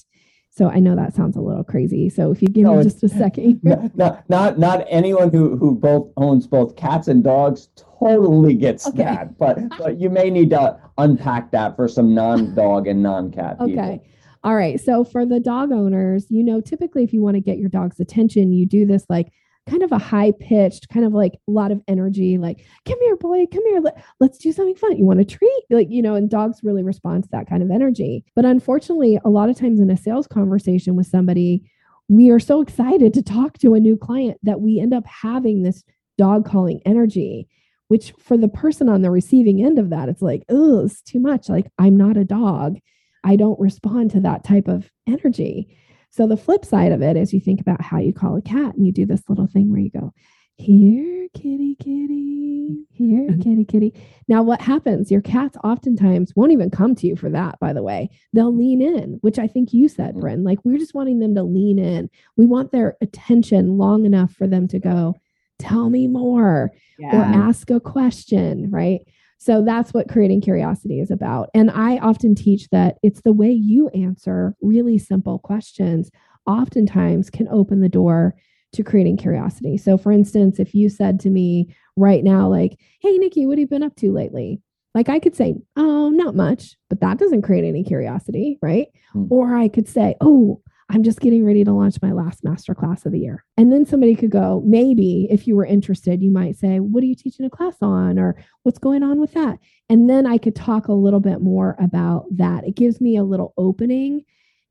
So 0.54 0.68
I 0.68 0.80
know 0.80 0.98
that 0.98 1.16
sounds 1.16 1.38
a 1.38 1.42
little 1.42 1.64
crazy. 1.64 2.10
So 2.10 2.30
if 2.30 2.42
you 2.42 2.50
give 2.50 2.64
No, 2.66 2.76
me 2.76 2.84
just 2.84 3.02
a 3.04 3.10
second. 3.24 3.62
Not, 3.64 4.30
not, 4.30 4.60
not, 4.60 4.86
anyone 4.90 5.32
who, 5.32 5.56
who 5.56 5.74
both 5.76 6.12
owns 6.18 6.46
both 6.46 6.76
cats 6.76 7.08
and 7.08 7.24
dogs 7.24 7.70
totally 7.78 8.54
gets 8.56 8.86
Okay. 8.88 8.98
that, 9.04 9.38
but, 9.38 9.58
but 9.78 9.98
you 9.98 10.10
may 10.10 10.30
need 10.30 10.50
to 10.50 10.78
unpack 10.98 11.52
that 11.52 11.78
for 11.78 11.88
some 11.88 12.14
non-dog 12.14 12.86
and 12.86 13.02
non-cat 13.02 13.60
people. 13.66 13.82
Okay. 13.82 14.02
All 14.44 14.56
right. 14.56 14.78
So 14.82 15.06
for 15.06 15.26
the 15.26 15.40
dog 15.40 15.72
owners, 15.72 16.26
you 16.30 16.44
know, 16.44 16.60
typically 16.60 17.04
if 17.06 17.14
you 17.14 17.22
want 17.22 17.36
to 17.36 17.42
get 17.42 17.58
your 17.58 17.70
dog's 17.70 18.00
attention, 18.02 18.52
you 18.52 18.66
do 18.66 18.86
this 18.86 19.06
like 19.08 19.32
kind 19.70 19.84
of 19.84 19.92
a 19.92 19.98
high 19.98 20.32
pitched, 20.40 20.90
kind 20.90 21.06
of 21.06 21.14
like 21.14 21.34
a 21.48 21.52
lot 21.52 21.72
of 21.72 21.82
energy, 21.88 22.38
like, 22.38 22.66
come 22.86 23.00
here, 23.02 23.16
boy, 23.16 23.46
come 23.52 23.66
here. 23.68 23.80
Let, 23.80 24.04
let's 24.20 24.38
do 24.38 24.52
something 24.52 24.76
fun. 24.76 24.98
You 24.98 25.06
want 25.06 25.20
a 25.20 25.26
treat? 25.26 25.64
Like, 25.70 25.88
you 25.90 26.02
know, 26.02 26.16
and 26.16 26.30
dogs 26.30 26.62
really 26.64 26.84
respond 26.84 27.24
to 27.24 27.30
that 27.32 27.48
kind 27.48 27.64
of 27.64 27.72
energy. 27.72 28.26
But 28.36 28.46
unfortunately, 28.46 29.20
a 29.24 29.30
lot 29.30 29.50
of 29.50 29.58
times 29.58 29.80
in 29.80 29.90
a 29.90 29.98
sales 29.98 30.28
conversation 30.28 30.96
with 30.96 31.08
somebody, 31.08 31.70
we 32.10 32.30
are 32.30 32.40
so 32.40 32.62
excited 32.62 33.14
to 33.14 33.22
talk 33.22 33.58
to 33.60 33.74
a 33.74 33.80
new 33.80 33.96
client 33.96 34.38
that 34.44 34.62
we 34.62 34.80
end 34.80 34.94
up 34.94 35.06
having 35.06 35.64
this 35.64 35.84
dog 36.18 36.46
calling 36.46 36.82
energy 36.86 37.48
which 37.92 38.14
for 38.20 38.38
the 38.38 38.48
person 38.48 38.88
on 38.88 39.02
the 39.02 39.12
receiving 39.12 39.62
end 39.62 39.78
of 39.78 39.90
that, 39.90 40.08
it's 40.08 40.22
like, 40.22 40.46
oh, 40.48 40.86
it's 40.86 41.02
too 41.02 41.20
much. 41.20 41.50
Like, 41.50 41.70
I'm 41.78 41.98
not 41.98 42.16
a 42.16 42.24
dog. 42.24 42.78
I 43.26 43.36
don't 43.36 43.60
respond 43.60 44.12
to 44.12 44.22
that 44.22 44.46
type 44.46 44.70
of 44.70 44.90
energy. 45.06 45.78
So 46.12 46.28
the 46.28 46.38
flip 46.38 46.66
side 46.66 46.92
of 46.92 47.02
it 47.02 47.16
is 47.18 47.34
you 47.34 47.40
think 47.40 47.62
about 47.62 47.82
how 47.82 48.00
you 48.00 48.14
call 48.14 48.36
a 48.36 48.42
cat 48.42 48.76
and 48.76 48.86
you 48.86 48.92
do 48.92 49.06
this 49.06 49.24
little 49.30 49.48
thing 49.48 49.72
where 49.72 49.80
you 49.80 49.90
go, 49.90 50.14
here, 50.58 51.28
kitty, 51.34 51.76
kitty, 51.80 52.86
here, 52.92 53.28
kitty, 53.42 53.66
kitty. 53.66 53.94
Now, 54.28 54.44
what 54.44 54.62
happens? 54.62 55.10
Your 55.10 55.22
cats 55.22 55.58
oftentimes 55.64 56.34
won't 56.36 56.52
even 56.52 56.70
come 56.70 56.96
to 56.96 57.08
you 57.08 57.16
for 57.16 57.30
that, 57.30 57.60
by 57.60 57.74
the 57.74 57.82
way. 57.82 58.10
They'll 58.34 58.56
lean 58.56 58.82
in, 58.82 59.20
which 59.22 59.40
I 59.40 59.48
think 59.48 59.74
you 59.74 59.88
said, 59.88 60.16
mm. 60.16 60.22
Brynne. 60.22 60.46
Like, 60.46 60.60
we're 60.64 60.78
just 60.78 60.94
wanting 60.94 61.20
them 61.20 61.34
to 61.36 61.44
lean 61.44 61.80
in. 61.80 62.10
We 62.36 62.46
want 62.46 62.72
their 62.72 62.98
attention 63.02 63.78
long 63.78 64.06
enough 64.06 64.34
for 64.34 64.48
them 64.48 64.68
to 64.68 64.80
go, 64.80 65.16
tell 65.60 65.90
me 65.90 66.08
more 66.08 66.72
or 67.02 67.18
ask 67.18 67.70
a 67.70 67.80
question, 67.80 68.70
right? 68.70 69.02
So 69.42 69.64
that's 69.64 69.92
what 69.92 70.08
creating 70.08 70.42
curiosity 70.42 71.00
is 71.00 71.10
about. 71.10 71.50
And 71.56 71.72
I 71.72 71.98
often 71.98 72.36
teach 72.36 72.70
that 72.70 73.00
it's 73.02 73.22
the 73.22 73.34
way 73.34 73.50
you 73.50 73.90
answer 73.90 74.56
really 74.62 75.00
simple 75.00 75.40
questions, 75.40 76.12
oftentimes 76.46 77.32
can 77.32 77.48
open 77.48 77.82
the 77.82 77.90
door 77.90 78.36
to 78.74 78.84
creating 78.84 79.18
curiosity. 79.18 79.80
So, 79.80 79.98
for 79.98 80.12
instance, 80.12 80.60
if 80.60 80.76
you 80.76 80.90
said 80.90 81.20
to 81.22 81.32
me 81.32 81.76
right 81.98 82.24
now, 82.24 82.48
like, 82.48 82.78
hey, 83.02 83.18
Nikki, 83.18 83.48
what 83.48 83.54
have 83.54 83.62
you 83.62 83.68
been 83.68 83.82
up 83.82 83.96
to 83.96 84.14
lately? 84.14 84.62
Like, 84.94 85.10
I 85.10 85.18
could 85.18 85.36
say, 85.36 85.56
oh, 85.76 86.10
not 86.10 86.36
much, 86.36 86.76
but 86.88 87.00
that 87.00 87.18
doesn't 87.18 87.42
create 87.42 87.66
any 87.66 87.84
curiosity, 87.84 88.60
right? 88.62 88.90
Hmm. 89.14 89.26
Or 89.32 89.56
I 89.56 89.70
could 89.70 89.88
say, 89.88 90.18
oh, 90.22 90.62
I'm 90.94 91.04
just 91.04 91.22
getting 91.22 91.46
ready 91.46 91.64
to 91.64 91.72
launch 91.72 91.96
my 92.02 92.12
last 92.12 92.44
master 92.44 92.76
class 92.76 93.06
of 93.06 93.14
the 93.14 93.20
year. 93.20 93.46
And 93.56 93.72
then 93.72 93.86
somebody 93.86 94.14
could 94.14 94.30
go, 94.30 94.62
maybe 94.66 95.26
if 95.32 95.48
you 95.48 95.56
were 95.56 95.66
interested, 95.66 96.22
you 96.22 96.32
might 96.32 96.58
say, 96.58 96.82
What 96.82 97.02
are 97.02 97.08
you 97.08 97.16
teaching 97.16 97.46
a 97.46 97.50
class 97.50 97.78
on? 97.82 98.20
Or 98.20 98.36
what's 98.64 98.78
going 98.78 99.02
on 99.02 99.20
with 99.22 99.32
that? 99.34 99.58
And 99.90 100.10
then 100.10 100.28
I 100.28 100.38
could 100.38 100.56
talk 100.56 100.90
a 100.90 100.94
little 100.94 101.22
bit 101.22 101.42
more 101.42 101.78
about 101.80 102.26
that. 102.36 102.66
It 102.66 102.76
gives 102.76 103.00
me 103.00 103.16
a 103.16 103.24
little 103.24 103.54
opening. 103.58 104.26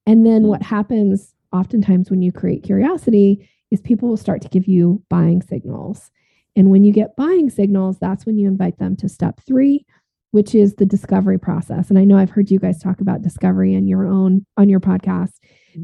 And 0.07 0.27
then 0.27 0.45
what 0.45 0.63
happens 0.63 1.35
oftentimes 1.53 2.11
when 2.11 2.21
you 2.21 2.33
create 2.33 2.65
curiosity 2.65 3.49
is 3.71 3.81
people 3.81 4.09
will 4.09 4.17
start 4.19 4.43
to 4.43 4.49
give 4.49 4.67
you 4.67 5.03
buying 5.09 5.41
signals. 5.41 6.11
And 6.55 6.71
when 6.71 6.85
you 6.85 6.93
get 6.93 7.17
buying 7.17 7.49
signals, 7.49 7.99
that's 7.99 8.27
when 8.27 8.37
you 8.37 8.47
invite 8.47 8.79
them 8.79 8.95
to 8.97 9.09
step 9.09 9.41
three, 9.47 9.87
which 10.33 10.55
is 10.55 10.75
the 10.75 10.87
discovery 10.87 11.39
process. 11.39 11.91
And 11.91 11.99
I 11.99 12.05
know 12.05 12.17
I've 12.17 12.31
heard 12.31 12.51
you 12.51 12.59
guys 12.59 12.79
talk 12.79 13.01
about 13.01 13.23
discovery 13.23 13.75
in 13.75 13.87
your 13.87 14.07
own 14.07 14.45
on 14.57 14.69
your 14.69 14.81
podcast 14.81 15.33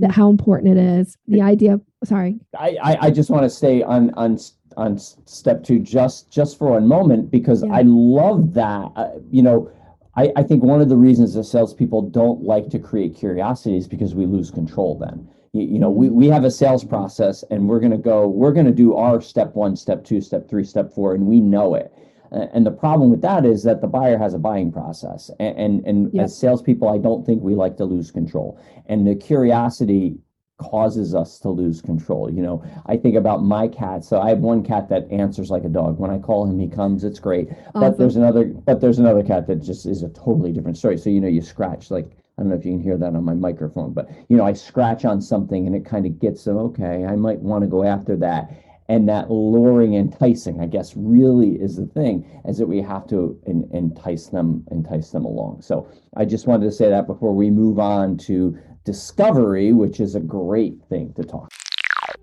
that 0.00 0.10
how 0.12 0.28
important 0.30 0.76
it 0.76 0.80
is. 0.82 1.16
The 1.28 1.42
idea, 1.42 1.80
sorry. 2.04 2.38
I, 2.58 2.76
I, 2.82 2.96
I 3.06 3.10
just 3.10 3.30
want 3.30 3.44
to 3.44 3.50
stay 3.50 3.82
on 3.82 4.12
on 4.14 4.38
on 4.76 4.98
step 4.98 5.62
two 5.64 5.78
just 5.78 6.30
just 6.30 6.58
for 6.58 6.70
one 6.72 6.86
moment 6.86 7.30
because 7.30 7.62
Yeah. 7.64 7.72
I 7.72 7.82
love 7.86 8.54
that. 8.54 8.92
Uh, 8.96 9.10
you 9.30 9.42
know, 9.42 9.70
I, 10.16 10.32
I 10.36 10.42
think 10.42 10.62
one 10.62 10.80
of 10.80 10.88
the 10.88 10.96
reasons 10.96 11.34
that 11.34 11.44
salespeople 11.44 12.10
don't 12.10 12.42
like 12.42 12.68
to 12.70 12.78
create 12.78 13.14
curiosity 13.16 13.76
is 13.76 13.88
because 13.88 14.14
we 14.14 14.26
lose 14.26 14.50
control. 14.50 14.98
Then 14.98 15.28
You, 15.52 15.62
you 15.62 15.78
know, 15.78 15.90
we, 15.90 16.08
we 16.10 16.26
have 16.28 16.44
a 16.44 16.50
sales 16.50 16.84
process 16.84 17.44
and 17.50 17.68
we're 17.68 17.80
going 17.80 17.92
to 17.92 17.98
go, 17.98 18.26
we're 18.28 18.52
going 18.52 18.66
to 18.66 18.72
do 18.72 18.94
our 18.96 19.20
step 19.20 19.54
one, 19.54 19.76
step 19.76 20.04
two, 20.04 20.20
step 20.20 20.48
three, 20.48 20.64
step 20.64 20.92
four, 20.92 21.14
and 21.14 21.26
we 21.26 21.40
know 21.40 21.74
it. 21.74 21.92
And 22.30 22.66
the 22.66 22.70
problem 22.70 23.10
with 23.10 23.22
that 23.22 23.44
is 23.44 23.62
that 23.64 23.80
the 23.80 23.86
buyer 23.86 24.18
has 24.18 24.34
a 24.34 24.38
buying 24.38 24.72
process. 24.72 25.30
And, 25.38 25.56
and, 25.58 25.86
and 25.86 26.14
Yep. 26.14 26.24
as 26.24 26.36
salespeople, 26.36 26.88
I 26.88 26.98
don't 26.98 27.24
think 27.24 27.42
we 27.42 27.54
like 27.54 27.76
to 27.78 27.84
lose 27.84 28.10
control. 28.10 28.58
And 28.86 29.06
the 29.06 29.14
curiosity 29.14 30.18
causes 30.58 31.14
us 31.14 31.38
to 31.40 31.50
lose 31.50 31.82
control. 31.82 32.30
You 32.32 32.42
know, 32.42 32.64
I 32.86 32.96
think 32.96 33.14
about 33.16 33.42
my 33.42 33.68
cat. 33.68 34.04
So 34.04 34.20
I 34.20 34.30
have 34.30 34.38
one 34.38 34.62
cat 34.62 34.88
that 34.88 35.10
answers 35.12 35.50
like 35.50 35.64
a 35.64 35.68
dog. 35.68 35.98
When 35.98 36.10
I 36.10 36.18
call 36.18 36.46
him, 36.46 36.58
he 36.58 36.68
comes. 36.68 37.04
It's 37.04 37.20
great. 37.20 37.48
Oh, 37.74 37.80
but 37.80 37.98
there's 37.98 38.16
another, 38.16 38.44
but 38.44 38.80
there's 38.80 38.98
another 38.98 39.22
cat 39.22 39.46
that 39.48 39.56
just 39.56 39.86
is 39.86 40.02
a 40.02 40.08
totally 40.08 40.52
different 40.52 40.78
story. 40.78 40.96
So 40.96 41.10
you 41.10 41.20
know, 41.20 41.28
you 41.28 41.42
scratch 41.42 41.90
like 41.90 42.06
I 42.38 42.42
don't 42.42 42.50
know 42.50 42.56
if 42.56 42.66
you 42.66 42.72
can 42.72 42.82
hear 42.82 42.98
that 42.98 43.14
on 43.14 43.24
my 43.24 43.32
microphone, 43.34 43.92
but 43.94 44.10
you 44.28 44.36
know, 44.36 44.44
I 44.44 44.52
scratch 44.52 45.04
on 45.04 45.22
something 45.22 45.66
and 45.66 45.74
it 45.74 45.86
kind 45.86 46.04
of 46.04 46.18
gets 46.20 46.44
them. 46.44 46.58
Okay, 46.58 47.04
I 47.04 47.16
might 47.16 47.38
want 47.38 47.62
to 47.62 47.68
go 47.68 47.82
after 47.82 48.16
that. 48.16 48.50
And 48.88 49.08
that 49.08 49.30
luring, 49.30 49.94
enticing, 49.94 50.60
I 50.60 50.66
guess, 50.66 50.96
really 50.96 51.60
is 51.60 51.76
the 51.76 51.86
thing, 51.86 52.24
is 52.46 52.58
that 52.58 52.66
we 52.66 52.80
have 52.82 53.06
to 53.08 53.38
en- 53.46 53.68
entice 53.72 54.28
them, 54.28 54.64
entice 54.70 55.10
them 55.10 55.24
along. 55.24 55.62
So 55.62 55.88
I 56.16 56.24
just 56.24 56.46
wanted 56.46 56.66
to 56.66 56.72
say 56.72 56.88
that 56.88 57.06
before 57.06 57.34
we 57.34 57.50
move 57.50 57.78
on 57.80 58.16
to 58.18 58.56
discovery, 58.84 59.72
which 59.72 59.98
is 59.98 60.14
a 60.14 60.20
great 60.20 60.76
thing 60.88 61.12
to 61.14 61.24
talk. 61.24 61.52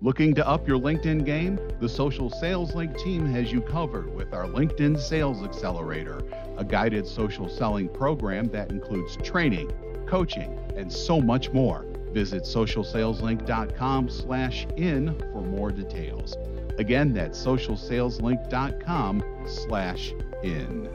Looking 0.00 0.34
to 0.34 0.46
up 0.46 0.66
your 0.66 0.78
LinkedIn 0.78 1.24
game? 1.24 1.58
The 1.80 1.88
Social 1.88 2.28
Sales 2.28 2.74
Link 2.74 2.96
team 2.98 3.24
has 3.26 3.52
you 3.52 3.60
covered 3.60 4.14
with 4.14 4.34
our 4.34 4.46
LinkedIn 4.46 4.98
Sales 4.98 5.42
Accelerator, 5.42 6.22
a 6.56 6.64
guided 6.64 7.06
social 7.06 7.48
selling 7.48 7.88
program 7.88 8.46
that 8.48 8.70
includes 8.70 9.16
training, 9.18 9.70
coaching, 10.06 10.58
and 10.76 10.92
so 10.92 11.20
much 11.20 11.52
more. 11.52 11.86
Visit 12.12 12.44
socialsaleslink.com 12.44 14.08
slash 14.08 14.66
in 14.76 15.18
for 15.32 15.42
more 15.42 15.70
details. 15.70 16.36
Again, 16.78 17.12
that's 17.14 17.38
socialsaleslink.com 17.44 19.22
slash 19.46 20.12
in. 20.42 20.88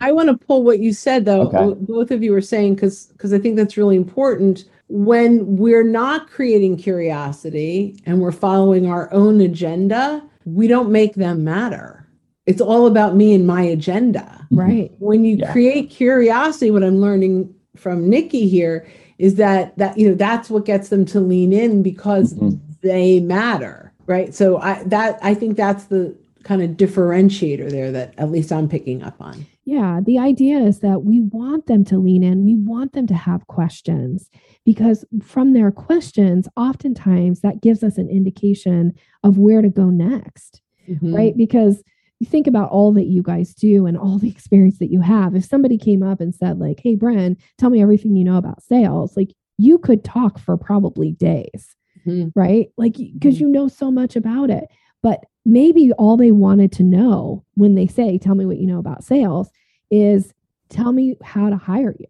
I 0.00 0.10
want 0.12 0.28
to 0.28 0.36
pull 0.46 0.62
what 0.64 0.80
you 0.80 0.92
said 0.92 1.24
though. 1.24 1.42
Okay. 1.42 1.74
Both 1.80 2.10
of 2.10 2.22
you 2.24 2.32
were 2.32 2.40
saying 2.40 2.74
because 2.74 3.06
because 3.06 3.32
I 3.32 3.38
think 3.38 3.56
that's 3.56 3.76
really 3.76 3.96
important. 3.96 4.64
When 4.88 5.56
we're 5.56 5.84
not 5.84 6.28
creating 6.28 6.76
curiosity 6.76 7.96
and 8.04 8.20
we're 8.20 8.32
following 8.32 8.86
our 8.86 9.12
own 9.12 9.40
agenda, 9.40 10.22
we 10.44 10.66
don't 10.66 10.90
make 10.90 11.14
them 11.14 11.44
matter. 11.44 12.06
It's 12.46 12.60
all 12.60 12.86
about 12.86 13.14
me 13.14 13.32
and 13.32 13.46
my 13.46 13.62
agenda. 13.62 14.44
Right. 14.50 14.90
When 14.98 15.24
you 15.24 15.36
Yeah. 15.36 15.52
create 15.52 15.88
curiosity, 15.90 16.70
what 16.72 16.82
I'm 16.82 17.00
learning 17.00 17.54
from 17.76 18.10
Nikki 18.10 18.48
here 18.48 18.84
is 19.18 19.36
that 19.36 19.78
that 19.78 19.96
you 19.96 20.08
know 20.08 20.14
that's 20.16 20.50
what 20.50 20.64
gets 20.64 20.88
them 20.88 21.04
to 21.06 21.20
lean 21.20 21.52
in 21.52 21.82
because 21.82 22.34
Mhm. 22.34 22.58
They 22.82 23.20
matter, 23.20 23.92
right? 24.06 24.34
So 24.34 24.58
I 24.58 24.82
that 24.84 25.18
I 25.22 25.34
think 25.34 25.56
that's 25.56 25.84
the 25.84 26.16
kind 26.42 26.60
of 26.62 26.70
differentiator 26.70 27.70
there 27.70 27.92
that 27.92 28.14
at 28.18 28.30
least 28.30 28.50
I'm 28.52 28.68
picking 28.68 29.02
up 29.02 29.14
on. 29.20 29.46
Yeah, 29.64 30.00
the 30.04 30.18
idea 30.18 30.58
is 30.58 30.80
that 30.80 31.04
we 31.04 31.20
want 31.20 31.66
them 31.66 31.84
to 31.84 31.98
lean 31.98 32.24
in. 32.24 32.44
We 32.44 32.56
want 32.56 32.94
them 32.94 33.06
to 33.06 33.14
have 33.14 33.46
questions 33.46 34.28
because 34.64 35.04
from 35.22 35.52
their 35.52 35.70
questions, 35.70 36.48
oftentimes 36.56 37.42
that 37.42 37.60
gives 37.62 37.84
us 37.84 37.96
an 37.96 38.08
indication 38.08 38.92
of 39.22 39.38
where 39.38 39.62
to 39.62 39.68
go 39.68 39.86
next, 39.90 40.60
Mm-hmm. 40.88 41.14
right? 41.14 41.36
Because 41.36 41.82
you 42.18 42.26
think 42.26 42.46
about 42.46 42.70
all 42.70 42.92
that 42.92 43.06
you 43.06 43.22
guys 43.22 43.54
do 43.54 43.86
and 43.86 43.96
all 43.96 44.18
the 44.18 44.28
experience 44.36 44.78
that 44.78 44.90
you 44.90 45.00
have. 45.00 45.34
If 45.34 45.44
somebody 45.44 45.78
came 45.78 46.02
up 46.02 46.20
and 46.20 46.34
said, 46.34 46.58
like, 46.58 46.80
hey, 46.82 46.96
Brynne, 46.96 47.36
tell 47.58 47.70
me 47.70 47.80
everything 47.82 48.16
you 48.16 48.24
know 48.24 48.36
about 48.36 48.62
sales, 48.62 49.16
like 49.16 49.32
you 49.58 49.78
could 49.78 50.04
talk 50.04 50.38
for 50.38 50.56
probably 50.56 51.12
days 51.12 51.76
Mhm. 52.06 52.32
right? 52.34 52.70
Like, 52.76 52.96
because 52.96 53.36
Mhm. 53.36 53.40
you 53.40 53.48
know 53.48 53.68
so 53.68 53.90
much 53.90 54.16
about 54.16 54.50
it. 54.50 54.64
But 55.02 55.24
maybe 55.44 55.92
all 55.94 56.16
they 56.16 56.32
wanted 56.32 56.70
to 56.72 56.82
know 56.82 57.44
when 57.54 57.74
they 57.74 57.86
say, 57.86 58.18
Tell 58.18 58.34
me 58.34 58.46
what 58.46 58.58
you 58.58 58.66
know 58.66 58.78
about 58.78 59.02
sales, 59.04 59.50
is 59.90 60.32
tell 60.68 60.92
me 60.92 61.16
how 61.22 61.50
to 61.50 61.56
hire 61.56 61.94
you, 61.98 62.06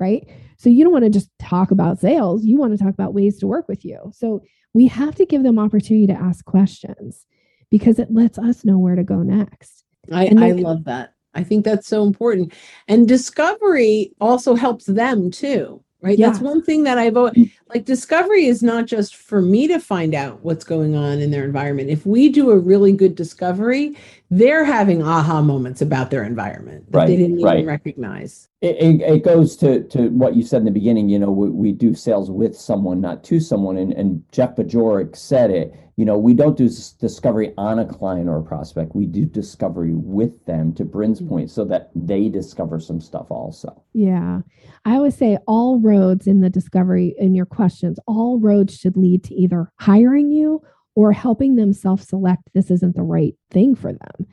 right? 0.00 0.26
So 0.56 0.70
you 0.70 0.82
don't 0.84 0.92
want 0.92 1.04
to 1.04 1.10
just 1.10 1.30
talk 1.38 1.70
about 1.70 1.98
sales. 2.00 2.44
You 2.44 2.56
want 2.58 2.72
to 2.76 2.82
talk 2.82 2.94
about 2.94 3.14
ways 3.14 3.38
to 3.40 3.46
work 3.46 3.68
with 3.68 3.84
you. 3.84 3.98
So 4.14 4.42
we 4.74 4.86
have 4.86 5.14
to 5.16 5.26
give 5.26 5.42
them 5.42 5.58
opportunity 5.58 6.06
to 6.06 6.14
ask 6.14 6.44
questions 6.44 7.26
because 7.70 7.98
it 7.98 8.12
lets 8.12 8.38
us 8.38 8.64
know 8.64 8.78
where 8.78 8.96
to 8.96 9.04
go 9.04 9.22
next. 9.22 9.84
I, 10.10 10.24
And 10.26 10.42
I 10.42 10.52
love 10.52 10.84
that. 10.84 11.12
I 11.34 11.44
think 11.44 11.64
that's 11.64 11.86
so 11.86 12.04
important. 12.04 12.52
And 12.88 13.06
discovery 13.08 14.12
also 14.20 14.54
helps 14.54 14.86
them 14.86 15.30
too, 15.30 15.82
right? 16.02 16.18
That's 16.18 16.40
one 16.40 16.62
thing 16.62 16.82
that 16.82 16.98
I've 16.98 17.16
al- 17.16 17.30
mm. 17.30 17.50
like 17.68 17.84
discovery 17.84 18.46
is 18.46 18.62
not 18.62 18.86
just 18.86 19.16
for 19.16 19.40
me 19.40 19.66
to 19.68 19.78
find 19.78 20.14
out 20.14 20.40
what's 20.42 20.64
going 20.64 20.94
on 20.96 21.20
in 21.20 21.30
their 21.30 21.44
environment. 21.44 21.88
If 21.90 22.04
we 22.04 22.28
do 22.28 22.50
a 22.50 22.58
really 22.58 22.92
good 22.92 23.14
discovery, 23.14 23.96
they're 24.32 24.64
having 24.64 25.02
aha 25.02 25.42
moments 25.42 25.82
about 25.82 26.10
their 26.10 26.24
environment 26.24 26.90
that 26.90 27.06
they 27.06 27.18
didn't 27.18 27.42
right. 27.42 27.58
even 27.58 27.66
recognize. 27.66 28.48
It, 28.62 28.76
it, 28.76 29.00
it 29.02 29.24
goes 29.24 29.56
to, 29.58 29.82
to 29.88 30.08
what 30.08 30.34
you 30.34 30.42
said 30.42 30.60
in 30.60 30.64
the 30.64 30.70
beginning, 30.70 31.10
you 31.10 31.18
know, 31.18 31.30
we, 31.30 31.50
we 31.50 31.72
do 31.72 31.94
sales 31.94 32.30
with 32.30 32.56
someone, 32.56 32.98
not 32.98 33.22
to 33.24 33.40
someone. 33.40 33.76
And, 33.76 33.92
and 33.92 34.24
Jeff 34.32 34.56
Bajorek 34.56 35.16
said 35.16 35.50
it, 35.50 35.74
you 35.96 36.06
know, 36.06 36.16
we 36.16 36.32
don't 36.32 36.56
do 36.56 36.70
discovery 36.98 37.52
on 37.58 37.78
a 37.78 37.84
client 37.84 38.26
or 38.26 38.38
a 38.38 38.42
prospect. 38.42 38.94
We 38.94 39.04
do 39.04 39.26
discovery 39.26 39.92
with 39.92 40.42
them 40.46 40.72
to 40.76 40.84
Brynne's 40.86 41.20
mm-hmm. 41.20 41.28
point 41.28 41.50
so 41.50 41.66
that 41.66 41.90
they 41.94 42.30
discover 42.30 42.80
some 42.80 43.02
stuff 43.02 43.26
also. 43.30 43.82
Yeah. 43.92 44.40
I 44.86 44.94
always 44.94 45.14
say 45.14 45.36
all 45.46 45.78
roads 45.78 46.26
in 46.26 46.40
the 46.40 46.48
discovery 46.48 47.14
in 47.18 47.34
your 47.34 47.44
questions, 47.44 47.98
all 48.06 48.38
roads 48.38 48.74
should 48.78 48.96
lead 48.96 49.24
to 49.24 49.34
either 49.34 49.70
hiring 49.78 50.32
you 50.32 50.62
or 50.94 51.12
helping 51.12 51.56
them 51.56 51.72
self 51.72 52.02
select 52.02 52.42
this 52.54 52.70
isn't 52.70 52.96
the 52.96 53.02
right 53.02 53.34
thing 53.50 53.74
for 53.74 53.92
them. 53.92 54.26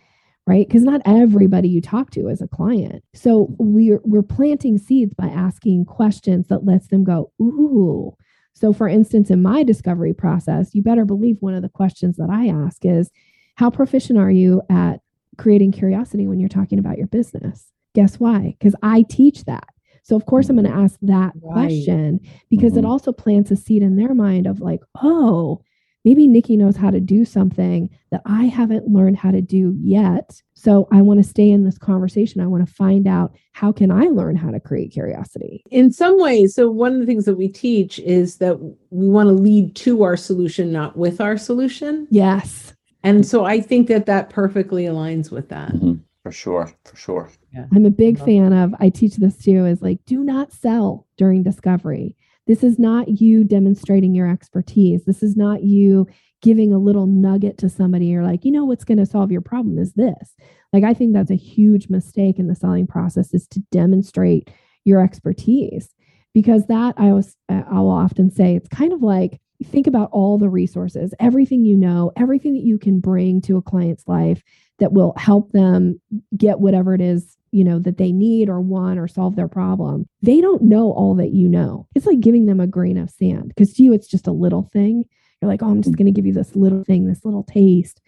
Right. 0.48 0.68
Because 0.68 0.82
not 0.84 1.02
everybody 1.06 1.70
you 1.70 1.80
talk 1.80 2.10
to 2.12 2.28
is 2.28 2.42
a 2.42 2.48
client. 2.48 3.04
So 3.14 3.56
we're 3.60 4.00
we're 4.04 4.24
planting 4.24 4.80
seeds 4.80 5.14
by 5.14 5.28
asking 5.28 5.86
questions 5.86 6.48
that 6.48 6.66
lets 6.66 6.88
them 6.88 7.04
go, 7.04 7.32
ooh. 7.40 8.14
So 8.54 8.74
for 8.74 8.88
instance, 8.90 9.30
in 9.30 9.42
my 9.44 9.64
discovery 9.64 10.14
process, 10.14 10.74
you 10.74 10.82
better 10.82 11.06
believe 11.06 11.38
one 11.40 11.54
of 11.54 11.62
the 11.62 11.70
questions 11.70 12.18
that 12.18 12.30
I 12.32 12.48
ask 12.48 12.84
is, 12.84 13.12
how 13.56 13.70
proficient 13.70 14.18
are 14.18 14.32
you 14.32 14.62
at 14.72 15.02
creating 15.38 15.72
curiosity 15.72 16.28
when 16.28 16.40
you're 16.40 16.50
talking 16.50 16.80
about 16.80 16.98
your 16.98 17.08
business? 17.08 17.72
Guess 17.94 18.20
why? 18.20 18.56
Because 18.60 18.76
I 18.82 19.04
teach 19.04 19.46
that. 19.46 19.68
So 20.04 20.16
of 20.16 20.26
course 20.26 20.50
I'm 20.50 20.56
going 20.56 20.66
to 20.70 20.76
ask 20.76 20.98
that 21.04 21.34
Right. 21.42 21.52
question 21.54 22.20
because 22.50 22.76
it 22.76 22.84
Mhm. 22.84 22.90
also 22.90 23.12
plants 23.14 23.52
a 23.52 23.56
seed 23.56 23.84
in 23.84 23.96
their 23.98 24.16
mind 24.16 24.48
of 24.48 24.62
like, 24.62 24.82
oh, 25.04 25.62
maybe 26.06 26.28
Nikki 26.28 26.58
knows 26.58 26.76
how 26.76 26.90
to 26.92 27.00
do 27.00 27.26
something 27.26 27.90
that 28.12 28.22
I 28.26 28.46
haven't 28.46 28.88
learned 28.88 29.18
how 29.18 29.32
to 29.32 29.42
do 29.42 29.76
yet. 29.80 30.42
So 30.54 30.88
I 30.92 31.02
want 31.02 31.22
to 31.22 31.30
stay 31.30 31.50
in 31.50 31.64
this 31.64 31.78
conversation. 31.78 32.42
I 32.42 32.48
want 32.48 32.68
to 32.68 32.74
find 32.74 33.08
out 33.08 33.36
how 33.54 33.72
can 33.72 33.92
I 33.92 34.06
learn 34.06 34.36
how 34.36 34.52
to 34.52 34.60
create 34.60 34.92
curiosity. 34.92 35.64
In 35.72 35.92
some 35.92 36.20
ways, 36.20 36.56
so 36.56 36.70
one 36.70 36.94
of 36.94 37.00
the 37.00 37.06
things 37.06 37.26
that 37.26 37.36
we 37.36 37.48
teach 37.48 38.00
is 38.00 38.38
that 38.38 38.60
we 38.90 39.08
want 39.08 39.28
to 39.28 39.34
lead 39.34 39.76
to 39.78 40.04
our 40.04 40.18
solution, 40.18 40.72
not 40.72 40.98
with 40.98 41.22
our 41.22 41.38
solution. 41.38 42.08
Yes. 42.10 42.74
And 43.04 43.26
so 43.26 43.46
I 43.46 43.62
think 43.62 43.88
that 43.88 44.06
that 44.08 44.30
perfectly 44.30 44.84
aligns 44.84 45.32
with 45.32 45.50
that. 45.50 45.72
Mhm. 45.74 46.02
For 46.24 46.32
sure. 46.34 46.72
For 46.84 46.98
sure. 46.98 47.30
I'm 47.72 47.86
a 47.86 47.90
big 47.90 48.20
Love 48.20 48.26
fan 48.28 48.54
of, 48.54 48.76
I 48.80 48.90
teach 48.90 49.16
this 49.16 49.38
too, 49.38 49.66
is 49.66 49.82
like, 49.82 50.00
do 50.06 50.24
not 50.24 50.52
sell 50.52 51.08
during 51.18 51.44
discovery. 51.44 52.16
This 52.50 52.64
is 52.64 52.80
not 52.80 53.22
you 53.22 53.44
demonstrating 53.44 54.16
your 54.16 54.28
expertise. 54.28 55.06
This 55.06 55.22
is 55.22 55.38
not 55.38 55.64
you 55.64 56.08
giving 56.42 56.74
a 56.74 56.80
little 56.80 57.06
nugget 57.06 57.60
to 57.60 57.70
somebody. 57.70 58.08
You're 58.08 58.24
like, 58.24 58.44
you 58.44 58.52
know, 58.52 58.66
what's 58.66 58.84
going 58.84 58.98
to 58.98 59.06
solve 59.06 59.32
your 59.32 59.42
problem 59.42 59.78
is 59.78 59.94
this. 59.94 60.34
Like, 60.74 60.84
I 60.84 60.96
think 60.96 61.14
that's 61.14 61.30
a 61.30 61.36
huge 61.36 61.90
mistake 61.90 62.40
in 62.40 62.48
the 62.48 62.56
selling 62.56 62.88
process 62.88 63.36
is 63.36 63.48
to 63.50 63.60
demonstrate 63.72 64.50
your 64.84 65.00
expertise 65.00 65.94
because 66.34 66.66
that 66.66 66.96
I 66.98 67.14
was, 67.14 67.38
I'll 67.50 67.88
often 67.88 68.32
say 68.32 68.56
it's 68.56 68.68
kind 68.70 68.94
of 68.94 69.04
like, 69.04 69.40
think 69.66 69.88
about 69.88 70.10
all 70.12 70.38
the 70.38 70.50
resources, 70.50 71.14
everything 71.20 71.66
you 71.66 71.76
know, 71.76 72.12
everything 72.16 72.54
that 72.54 72.64
you 72.64 72.78
can 72.78 73.00
bring 73.00 73.42
to 73.42 73.58
a 73.58 73.62
client's 73.62 74.08
life 74.08 74.42
that 74.80 74.94
will 74.94 75.14
help 75.18 75.52
them 75.52 76.00
get 76.38 76.60
whatever 76.60 76.94
it 76.94 77.02
is 77.02 77.38
you 77.52 77.64
know 77.64 77.80
that 77.80 77.98
they 77.98 78.12
need 78.12 78.50
or 78.50 78.62
want 78.62 79.00
or 79.00 79.08
solve 79.08 79.36
their 79.36 79.48
problem. 79.48 80.08
They 80.22 80.42
don't 80.42 80.64
know 80.64 80.92
all 80.92 81.16
that 81.16 81.32
you 81.32 81.48
know. 81.48 81.88
It's 81.96 82.06
like 82.06 82.20
giving 82.20 82.46
them 82.46 82.60
a 82.60 82.68
grain 82.68 82.98
of 82.98 83.10
sand 83.10 83.50
because 83.50 83.74
to 83.74 83.84
you 83.84 83.94
it's 83.94 84.08
just 84.08 84.28
a 84.28 84.32
little 84.32 84.64
thing. 84.64 85.06
You're 85.42 85.50
like 85.50 85.64
oh 85.64 85.70
i'm 85.70 85.82
just 85.82 85.98
going 85.98 86.06
to 86.06 86.12
give 86.12 86.26
you 86.26 86.34
this 86.34 86.56
little 86.56 86.84
thing 86.84 87.06
this 87.06 87.26
little 87.26 87.44
taste. 87.44 88.02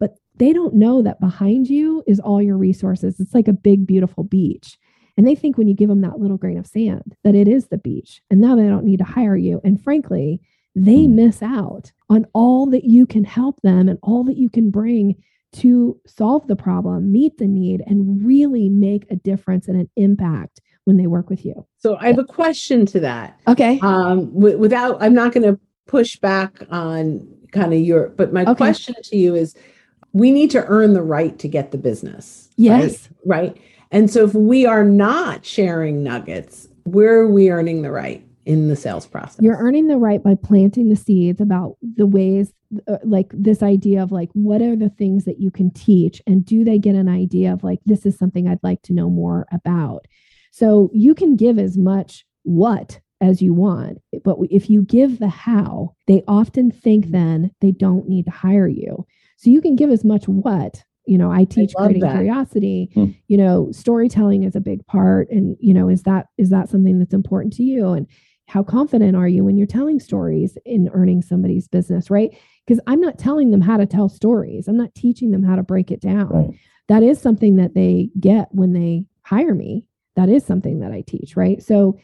But 0.00 0.16
they 0.36 0.52
don't 0.52 0.74
know 0.74 1.02
that 1.02 1.20
behind 1.20 1.68
you 1.68 2.02
is 2.06 2.20
all 2.20 2.42
your 2.42 2.56
resources. 2.56 3.20
It's 3.20 3.34
like 3.34 3.48
a 3.48 3.52
big 3.52 3.86
beautiful 3.86 4.24
beach. 4.24 4.78
And 5.16 5.26
they 5.26 5.34
think 5.34 5.58
when 5.58 5.68
you 5.68 5.74
give 5.74 5.88
them 5.88 6.00
that 6.02 6.20
little 6.20 6.36
grain 6.36 6.58
of 6.58 6.66
sand 6.66 7.16
that 7.24 7.34
it 7.34 7.48
is 7.48 7.68
the 7.68 7.78
beach 7.78 8.20
and 8.30 8.40
now 8.40 8.56
they 8.56 8.66
don't 8.66 8.84
need 8.84 8.98
to 8.98 9.04
hire 9.04 9.36
you. 9.36 9.60
And 9.64 9.82
frankly 9.82 10.40
they 10.84 11.06
miss 11.06 11.42
out 11.42 11.92
on 12.08 12.26
all 12.32 12.66
that 12.66 12.84
you 12.84 13.06
can 13.06 13.24
help 13.24 13.60
them 13.62 13.88
and 13.88 13.98
all 14.02 14.24
that 14.24 14.36
you 14.36 14.48
can 14.48 14.70
bring 14.70 15.14
to 15.52 15.98
solve 16.06 16.46
the 16.46 16.56
problem, 16.56 17.10
meet 17.10 17.38
the 17.38 17.46
need, 17.46 17.82
and 17.86 18.24
really 18.24 18.68
make 18.68 19.04
a 19.10 19.16
difference 19.16 19.66
and 19.68 19.80
an 19.80 19.88
impact 19.96 20.60
when 20.84 20.96
they 20.96 21.06
work 21.06 21.30
with 21.30 21.44
you. 21.44 21.66
So 21.78 21.96
I 22.00 22.06
have 22.08 22.18
a 22.18 22.24
question 22.24 22.86
to 22.86 23.00
that. 23.00 23.38
Okay. 23.46 23.78
Um, 23.80 24.32
w- 24.34 24.58
without, 24.58 25.02
I'm 25.02 25.14
not 25.14 25.32
going 25.32 25.44
to 25.44 25.58
push 25.86 26.16
back 26.16 26.62
on 26.70 27.26
kind 27.52 27.72
of 27.72 27.80
your, 27.80 28.08
but 28.10 28.32
my 28.32 28.42
Okay. 28.42 28.54
question 28.54 28.94
to 29.02 29.16
you 29.16 29.34
is, 29.34 29.54
we 30.12 30.30
need 30.30 30.50
to 30.50 30.64
earn 30.66 30.94
the 30.94 31.02
right 31.02 31.38
to 31.38 31.48
get 31.48 31.70
the 31.70 31.78
business. 31.78 32.48
Yes. 32.56 33.08
Right. 33.24 33.40
right? 33.42 33.56
And 33.90 34.10
so 34.10 34.24
if 34.24 34.34
we 34.34 34.66
are 34.66 34.84
not 34.84 35.44
sharing 35.46 36.02
nuggets, 36.02 36.68
where 36.84 37.20
are 37.20 37.28
we 37.30 37.50
earning 37.50 37.82
the 37.82 37.90
right 37.90 38.22
in 38.48 38.68
the 38.68 38.74
sales 38.74 39.06
process? 39.06 39.40
You're 39.40 39.58
earning 39.58 39.88
the 39.88 39.98
right 39.98 40.22
by 40.22 40.34
planting 40.34 40.88
the 40.88 40.96
seeds 40.96 41.38
about 41.40 41.76
the 41.96 42.06
ways, 42.06 42.54
uh, 42.88 42.96
like 43.04 43.30
this 43.34 43.62
idea 43.62 44.02
of 44.02 44.10
like, 44.10 44.30
what 44.32 44.62
are 44.62 44.74
the 44.74 44.88
things 44.88 45.26
that 45.26 45.38
you 45.38 45.50
can 45.50 45.70
teach? 45.70 46.22
And 46.26 46.44
do 46.44 46.64
they 46.64 46.78
get 46.78 46.96
an 46.96 47.08
idea 47.10 47.52
of 47.52 47.62
like, 47.62 47.78
this 47.84 48.06
is 48.06 48.16
something 48.16 48.48
I'd 48.48 48.58
like 48.62 48.80
to 48.82 48.94
know 48.94 49.10
more 49.10 49.46
about? 49.52 50.06
So 50.50 50.90
you 50.94 51.14
can 51.14 51.36
give 51.36 51.58
as 51.58 51.76
much 51.76 52.24
what 52.42 53.00
as 53.20 53.42
you 53.42 53.52
want. 53.52 53.98
But 54.24 54.38
if 54.50 54.70
you 54.70 54.82
give 54.82 55.18
the 55.18 55.28
how, 55.28 55.94
they 56.06 56.24
often 56.26 56.70
think 56.70 57.10
then 57.10 57.50
they 57.60 57.70
don't 57.70 58.08
need 58.08 58.24
to 58.24 58.30
hire 58.30 58.68
you. 58.68 59.06
So 59.36 59.50
you 59.50 59.60
can 59.60 59.76
give 59.76 59.90
as 59.90 60.04
much 60.04 60.26
what. 60.26 60.82
You 61.04 61.18
know, 61.18 61.30
I 61.30 61.44
teach 61.44 61.74
love 61.74 61.86
creating 61.86 62.02
that. 62.02 62.14
curiosity. 62.16 62.90
Hmm. 62.94 63.06
You 63.28 63.38
know, 63.38 63.68
storytelling 63.72 64.42
is 64.44 64.54
a 64.54 64.60
big 64.60 64.86
part. 64.86 65.30
And, 65.30 65.56
you 65.58 65.72
know, 65.72 65.88
is 65.88 66.02
that 66.02 66.26
is 66.36 66.50
that 66.50 66.68
something 66.68 66.98
that's 66.98 67.14
important 67.14 67.54
to 67.54 67.62
you? 67.62 67.92
And 67.92 68.06
how 68.48 68.62
confident 68.62 69.14
are 69.14 69.28
you 69.28 69.44
when 69.44 69.58
you're 69.58 69.66
telling 69.66 70.00
stories 70.00 70.56
in 70.64 70.88
earning 70.94 71.20
somebody's 71.20 71.68
business, 71.68 72.10
right? 72.10 72.30
Because 72.66 72.80
I'm 72.86 73.00
not 73.00 73.18
telling 73.18 73.50
them 73.50 73.60
how 73.60 73.76
to 73.76 73.84
tell 73.84 74.08
stories. 74.08 74.68
I'm 74.68 74.76
not 74.76 74.94
teaching 74.94 75.30
them 75.30 75.42
how 75.42 75.54
to 75.54 75.62
break 75.62 75.90
it 75.90 76.00
down. 76.00 76.28
Right. 76.28 76.58
That 76.88 77.02
is 77.02 77.20
something 77.20 77.56
that 77.56 77.74
they 77.74 78.08
get 78.18 78.48
when 78.50 78.72
they 78.72 79.04
hire 79.22 79.54
me. 79.54 79.84
That 80.16 80.30
is 80.30 80.46
something 80.46 80.80
that 80.80 80.92
I 80.92 81.02
teach, 81.02 81.36
right? 81.36 81.62
So 81.62 81.98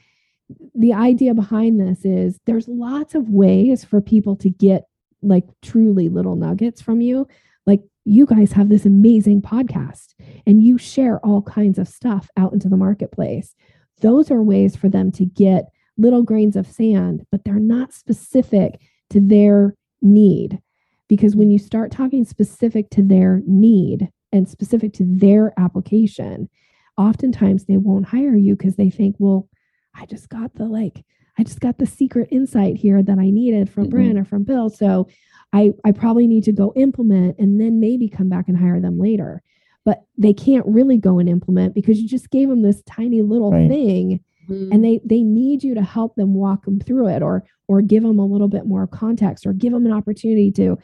the 0.75 0.93
idea 0.93 1.33
behind 1.33 1.81
this 1.81 2.05
is 2.05 2.39
there's 2.45 2.69
lots 2.69 3.15
of 3.15 3.31
ways 3.31 3.83
for 3.83 4.03
people 4.03 4.37
to 4.37 4.51
get 4.51 4.85
like 5.23 5.47
truly 5.63 6.11
little 6.11 6.37
nuggets 6.37 6.83
from 6.83 7.01
you. 7.01 7.27
Like 7.65 7.81
you 8.05 8.27
guys 8.27 8.53
have 8.53 8.69
this 8.69 8.85
amazing 8.85 9.41
podcast 9.41 10.13
and 10.47 10.63
you 10.63 10.77
share 10.77 11.21
all 11.21 11.41
kinds 11.41 11.79
of 11.79 11.89
stuff 11.89 12.29
out 12.37 12.53
into 12.53 12.69
the 12.69 12.77
marketplace. 12.77 13.55
Those 14.03 14.31
are 14.31 14.43
ways 14.43 14.77
for 14.77 14.91
them 14.91 15.11
to 15.13 15.25
get 15.25 15.71
little 15.97 16.23
grains 16.23 16.57
of 16.57 16.67
sand, 16.67 17.25
but 17.31 17.45
they're 17.45 17.59
not 17.59 17.93
specific 17.93 18.81
to 19.11 19.21
their 19.21 19.75
need. 20.03 20.61
Because 21.09 21.37
when 21.37 21.51
you 21.51 21.59
start 21.59 21.91
talking 21.91 22.25
specific 22.25 22.91
to 22.91 23.03
their 23.03 23.43
need 23.47 24.09
and 24.33 24.49
specific 24.49 24.93
to 24.95 25.05
their 25.05 25.53
application, 25.59 26.49
oftentimes 26.97 27.65
they 27.65 27.77
won't 27.77 28.07
hire 28.07 28.37
you 28.37 28.57
because 28.57 28.77
they 28.77 28.91
think, 28.91 29.17
well, 29.19 29.49
I 29.95 30.07
just 30.07 30.29
got 30.29 30.55
the 30.55 30.65
like, 30.65 31.05
I 31.39 31.43
just 31.45 31.61
got 31.61 31.79
the 31.79 31.87
secret 31.87 32.29
insight 32.33 32.77
here 32.77 33.03
that 33.03 33.19
I 33.19 33.31
needed 33.31 33.69
from 33.69 33.87
Mhm. 33.87 33.93
Brynne 33.93 34.21
or 34.21 34.25
from 34.25 34.45
Bill. 34.45 34.69
So 34.71 35.09
I, 35.53 35.73
I 35.85 35.93
probably 35.93 36.27
need 36.27 36.45
to 36.45 36.53
go 36.53 36.73
implement 36.75 37.37
and 37.39 37.61
then 37.61 37.79
maybe 37.81 38.09
come 38.09 38.29
back 38.29 38.49
and 38.49 38.57
hire 38.57 38.81
them 38.81 38.99
later. 38.99 39.43
But 39.85 40.05
they 40.17 40.33
can't 40.33 40.67
really 40.67 40.97
go 40.97 41.19
and 41.19 41.29
implement 41.29 41.75
because 41.75 42.01
you 42.01 42.09
just 42.09 42.31
gave 42.31 42.49
them 42.49 42.63
this 42.63 42.83
tiny 42.87 43.21
little 43.23 43.53
Right. 43.53 43.69
thing 43.69 44.21
Mhm. 44.49 44.69
and 44.73 44.85
they 44.85 45.01
they 45.05 45.23
need 45.23 45.63
you 45.65 45.75
to 45.75 45.83
help 45.83 46.15
them 46.17 46.35
walk 46.35 46.65
them 46.65 46.81
through 46.81 47.09
it 47.09 47.23
or 47.23 47.45
or 47.69 47.81
give 47.83 48.03
them 48.03 48.19
a 48.19 48.27
little 48.27 48.49
bit 48.49 48.67
more 48.67 48.87
context 48.87 49.47
or 49.47 49.53
give 49.53 49.73
them 49.73 49.87
an 49.87 49.93
opportunity 49.93 50.51
to 50.53 50.77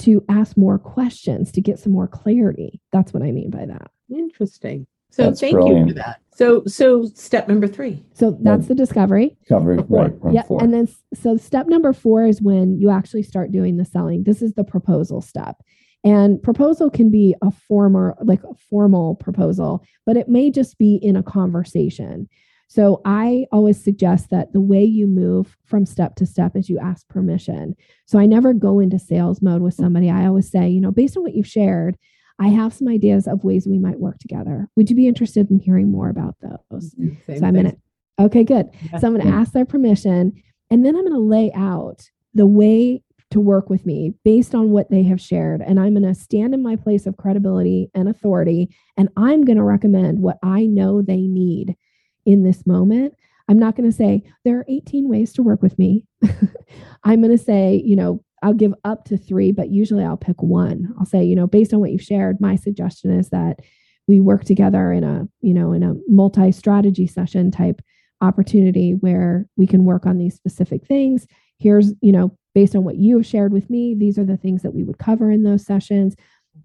to 0.00 0.22
ask 0.28 0.56
more 0.56 0.78
questions 0.78 1.50
to 1.52 1.60
get 1.60 1.78
some 1.78 1.92
more 1.92 2.06
clarity 2.08 2.80
that's 2.92 3.12
what 3.12 3.22
i 3.22 3.32
mean 3.32 3.50
by 3.50 3.64
that 3.66 3.90
Interesting. 4.10 4.86
So 5.10 5.22
That's 5.24 5.40
thank 5.40 5.54
you 5.54 5.86
for 5.88 5.92
that. 5.94 6.20
So 6.34 6.64
so 6.66 7.04
step 7.06 7.48
number 7.48 7.66
three. 7.66 8.04
so 8.12 8.38
that's 8.42 8.66
the 8.68 8.74
discovery 8.74 9.36
Covered, 9.48 9.86
Four. 9.88 10.08
right, 10.20 10.34
yeah 10.34 10.42
four. 10.42 10.62
and 10.62 10.72
then 10.72 10.86
so 11.14 11.36
step 11.38 11.66
number 11.66 11.92
four 11.94 12.24
is 12.26 12.40
when 12.42 12.78
you 12.78 12.90
actually 12.90 13.22
start 13.22 13.50
doing 13.50 13.76
the 13.78 13.84
selling 13.86 14.22
this 14.24 14.42
is 14.42 14.52
the 14.54 14.64
proposal 14.64 15.20
step 15.22 15.56
and 16.04 16.42
proposal 16.42 16.90
can 16.90 17.10
be 17.10 17.34
a 17.42 17.50
former 17.50 18.16
like 18.22 18.42
a 18.44 18.54
formal 18.70 19.14
proposal 19.16 19.82
but 20.06 20.16
it 20.16 20.28
may 20.28 20.50
just 20.50 20.78
be 20.78 20.96
in 20.96 21.16
a 21.16 21.22
conversation 21.22 22.28
so 22.68 23.00
i 23.04 23.44
always 23.50 23.82
suggest 23.82 24.30
that 24.30 24.52
the 24.52 24.60
way 24.60 24.84
you 24.84 25.06
move 25.06 25.56
from 25.64 25.84
step 25.84 26.14
to 26.14 26.24
step 26.24 26.54
is 26.54 26.68
you 26.68 26.78
ask 26.78 27.06
permission 27.08 27.74
so 28.06 28.18
i 28.18 28.26
never 28.26 28.52
go 28.52 28.78
into 28.78 28.98
sales 28.98 29.42
mode 29.42 29.62
with 29.62 29.74
somebody 29.74 30.10
i 30.10 30.26
always 30.26 30.50
say 30.50 30.68
you 30.68 30.80
know 30.80 30.92
based 30.92 31.16
on 31.16 31.22
what 31.22 31.34
you've 31.34 31.46
shared 31.46 31.96
i 32.38 32.48
have 32.48 32.72
some 32.72 32.88
ideas 32.88 33.26
of 33.26 33.44
ways 33.44 33.66
we 33.66 33.78
might 33.78 33.98
work 33.98 34.18
together 34.18 34.68
would 34.76 34.88
you 34.88 34.96
be 34.96 35.08
interested 35.08 35.50
in 35.50 35.58
hearing 35.58 35.90
more 35.90 36.08
about 36.08 36.36
those 36.40 36.94
mm-hmm. 36.94 37.14
Same 37.26 37.38
so 37.38 37.46
i'm 37.46 37.56
in 37.56 37.66
it 37.66 37.78
okay 38.20 38.44
good 38.44 38.68
Yeah. 38.92 38.98
so 38.98 39.06
I'm 39.06 39.14
going 39.14 39.26
to 39.26 39.32
ask 39.32 39.52
their 39.52 39.66
permission 39.66 40.32
and 40.70 40.84
then 40.84 40.94
I'm 40.94 41.02
going 41.02 41.14
to 41.14 41.18
lay 41.18 41.52
out 41.54 42.10
the 42.34 42.46
way 42.46 43.02
to 43.30 43.40
work 43.40 43.68
with 43.68 43.84
me 43.84 44.14
based 44.24 44.54
on 44.54 44.70
what 44.70 44.90
they 44.90 45.02
have 45.02 45.20
shared. 45.20 45.60
And 45.60 45.78
I'm 45.78 45.94
going 45.94 46.02
to 46.02 46.18
stand 46.18 46.54
in 46.54 46.62
my 46.62 46.76
place 46.76 47.06
of 47.06 47.16
credibility 47.16 47.90
and 47.94 48.08
authority. 48.08 48.74
And 48.96 49.08
I'm 49.16 49.44
going 49.44 49.58
to 49.58 49.64
recommend 49.64 50.20
what 50.20 50.38
I 50.42 50.66
know 50.66 51.02
they 51.02 51.26
need 51.26 51.76
in 52.24 52.42
this 52.42 52.66
moment. 52.66 53.14
I'm 53.48 53.58
not 53.58 53.76
going 53.76 53.90
to 53.90 53.96
say 53.96 54.22
there 54.44 54.58
are 54.58 54.66
18 54.68 55.08
ways 55.08 55.32
to 55.34 55.42
work 55.42 55.62
with 55.62 55.78
me. 55.78 56.04
I'm 57.04 57.22
going 57.22 57.36
to 57.36 57.42
say, 57.42 57.82
you 57.84 57.96
know, 57.96 58.22
I'll 58.42 58.54
give 58.54 58.74
up 58.84 59.04
to 59.06 59.16
three, 59.16 59.52
but 59.52 59.70
usually 59.70 60.04
I'll 60.04 60.16
pick 60.16 60.42
one. 60.42 60.94
I'll 60.98 61.06
say, 61.06 61.24
you 61.24 61.34
know, 61.34 61.46
based 61.46 61.72
on 61.72 61.80
what 61.80 61.90
you've 61.90 62.02
shared, 62.02 62.40
my 62.40 62.56
suggestion 62.56 63.10
is 63.10 63.30
that 63.30 63.60
we 64.06 64.20
work 64.20 64.44
together 64.44 64.92
in 64.92 65.04
a, 65.04 65.26
you 65.40 65.54
know, 65.54 65.72
in 65.72 65.82
a 65.82 65.94
multi 66.06 66.52
strategy 66.52 67.06
session 67.06 67.50
type 67.50 67.80
opportunity 68.20 68.92
where 68.92 69.46
we 69.56 69.66
can 69.66 69.84
work 69.84 70.06
on 70.06 70.18
these 70.18 70.34
specific 70.34 70.86
things. 70.86 71.26
Here's, 71.58 71.92
you 72.00 72.12
know, 72.12 72.36
based 72.54 72.76
on 72.76 72.84
what 72.84 72.96
you 72.96 73.16
have 73.16 73.26
shared 73.26 73.52
with 73.52 73.70
me, 73.70 73.94
these 73.96 74.18
are 74.18 74.24
the 74.24 74.36
things 74.36 74.62
that 74.62 74.74
we 74.74 74.84
would 74.84 74.98
cover 74.98 75.30
in 75.30 75.42
those 75.42 75.64
sessions. 75.64 76.14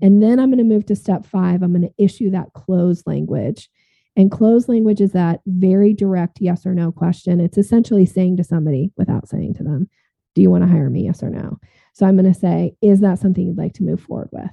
And 0.02 0.22
then 0.22 0.40
I'm 0.40 0.50
going 0.50 0.58
to 0.58 0.64
move 0.64 0.86
to 0.88 0.96
step 0.96 1.26
five. 1.26 1.62
I'm 1.62 1.72
going 1.72 1.84
to 1.84 2.04
issue 2.04 2.32
that 2.32 2.54
close 2.54 3.04
language. 3.06 3.70
And 4.16 4.30
closed 4.32 4.70
language 4.70 5.02
is 5.02 5.12
that 5.14 5.42
very 5.48 5.94
direct 5.94 6.38
yes 6.40 6.66
or 6.66 6.74
no 6.74 6.92
question. 6.92 7.40
It's 7.40 7.58
essentially 7.58 8.06
saying 8.06 8.38
to 8.38 8.44
somebody 8.44 8.92
without 8.98 9.28
saying 9.28 9.56
to 9.56 9.64
them, 9.64 9.90
Do 10.36 10.42
you 10.42 10.50
want 10.52 10.64
to 10.64 10.70
hire 10.70 10.90
me? 10.90 11.04
Yes 11.06 11.24
or 11.24 11.30
no. 11.30 11.58
So 11.94 12.06
I'm 12.06 12.16
going 12.16 12.32
to 12.32 12.40
say, 12.40 12.76
Is 12.82 13.00
that 13.02 13.20
something 13.20 13.48
you'd 13.48 13.58
like 13.58 13.74
to 13.74 13.84
move 13.84 14.02
forward 14.02 14.30
with? 14.32 14.50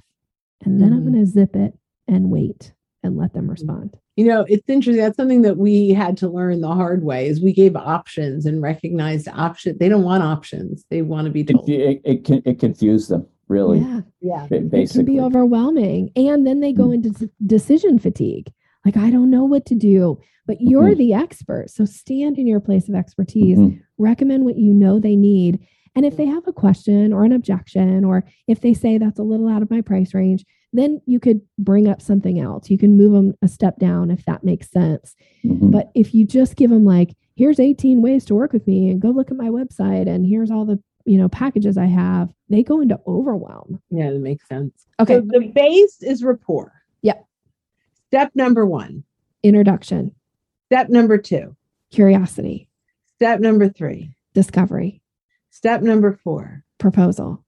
And 0.63 0.81
then 0.81 0.93
I'm 0.93 1.01
Mhm. 1.01 1.11
going 1.13 1.25
to 1.25 1.31
zip 1.31 1.55
it 1.55 1.73
and 2.07 2.29
wait 2.31 2.73
and 3.03 3.17
let 3.17 3.33
them 3.33 3.49
respond. 3.49 3.95
You 4.15 4.25
know, 4.25 4.45
it's 4.47 4.67
interesting. 4.67 5.01
That's 5.01 5.17
something 5.17 5.41
that 5.43 5.57
we 5.57 5.89
had 5.89 6.17
to 6.17 6.29
learn 6.29 6.61
the 6.61 6.67
hard 6.73 7.03
way 7.03 7.27
is 7.27 7.41
we 7.41 7.53
gave 7.53 7.75
options 7.75 8.45
and 8.45 8.61
recognized 8.61 9.27
option. 9.29 9.77
They 9.79 9.89
don't 9.89 10.03
want 10.03 10.21
options. 10.23 10.85
They 10.91 11.01
want 11.01 11.25
to 11.25 11.31
be 11.31 11.43
told. 11.43 11.65
Confu- 11.65 11.81
it, 11.81 12.01
it 12.03 12.23
can 12.25 12.41
it 12.45 12.59
confused 12.59 13.09
them 13.09 13.25
really 13.47 13.79
Yeah. 13.79 14.01
Yeah. 14.21 14.47
ba- 14.49 14.79
it 14.81 14.89
can 14.91 15.05
be 15.05 15.19
overwhelming 15.19 16.11
and 16.15 16.45
then 16.45 16.59
they 16.61 16.73
go 16.73 16.87
Mm. 16.89 16.93
into 17.05 17.29
decision 17.45 17.97
fatigue 17.99 18.51
like 18.85 18.97
i 18.97 19.09
don't 19.09 19.29
know 19.29 19.45
what 19.45 19.65
to 19.65 19.75
do 19.75 20.19
but 20.47 20.57
you're 20.59 20.89
Mhm. 20.95 20.97
the 20.97 21.13
expert 21.13 21.69
so 21.69 21.85
stand 21.85 22.37
in 22.37 22.47
your 22.47 22.59
place 22.59 22.89
of 22.89 22.95
expertise 22.95 23.57
Mhm. 23.57 23.79
recommend 23.97 24.45
what 24.45 24.57
you 24.57 24.73
know 24.73 24.99
they 24.99 25.15
need 25.15 25.59
and 25.95 26.05
if 26.05 26.15
they 26.17 26.25
have 26.25 26.47
a 26.47 26.53
question 26.53 27.11
or 27.13 27.25
an 27.25 27.31
objection 27.33 28.03
or 28.05 28.23
if 28.47 28.61
they 28.61 28.73
say 28.73 28.97
that's 28.97 29.19
a 29.19 29.23
little 29.23 29.47
out 29.47 29.61
of 29.61 29.69
my 29.69 29.81
price 29.81 30.13
range 30.13 30.45
then 30.73 31.01
you 31.05 31.19
could 31.19 31.41
bring 31.59 31.87
up 31.87 32.01
something 32.01 32.39
else 32.39 32.69
you 32.69 32.77
can 32.77 32.97
move 32.97 33.11
them 33.13 33.33
a 33.41 33.47
step 33.47 33.77
down 33.77 34.09
if 34.09 34.23
that 34.25 34.43
makes 34.43 34.71
sense 34.71 35.15
Mhm. 35.43 35.71
but 35.71 35.91
if 35.95 36.13
you 36.13 36.25
just 36.25 36.55
give 36.55 36.69
them 36.71 36.85
like 36.85 37.13
here's 37.35 37.59
18 37.59 38.01
ways 38.01 38.25
to 38.25 38.35
work 38.35 38.53
with 38.53 38.65
me 38.67 38.89
and 38.89 39.01
go 39.01 39.09
look 39.09 39.31
at 39.31 39.37
my 39.37 39.49
website 39.49 40.07
and 40.07 40.25
here's 40.25 40.51
all 40.51 40.65
the 40.65 40.79
you 41.05 41.17
know 41.17 41.27
packages 41.27 41.77
i 41.77 41.85
have 41.85 42.31
they 42.49 42.61
go 42.63 42.79
into 42.79 42.99
overwhelm 43.07 43.79
Yeah, 43.89 44.11
that 44.11 44.19
makes 44.19 44.47
sense. 44.47 44.85
okay 44.99 45.15
So 45.15 45.21
the 45.21 45.47
base 45.47 46.01
is 46.03 46.23
rapport. 46.23 46.71
Yep. 47.01 47.25
Step 48.11 48.31
number 48.35 48.65
one. 48.65 49.05
introduction 49.41 50.13
Step 50.65 50.89
number 50.89 51.17
two. 51.17 51.55
curiosity, 51.91 52.67
Step 53.15 53.39
number 53.39 53.69
three. 53.69 54.13
discovery, 54.33 55.01
Step 55.49 55.81
number 55.81 56.19
four. 56.21 56.61
proposal, 56.77 57.41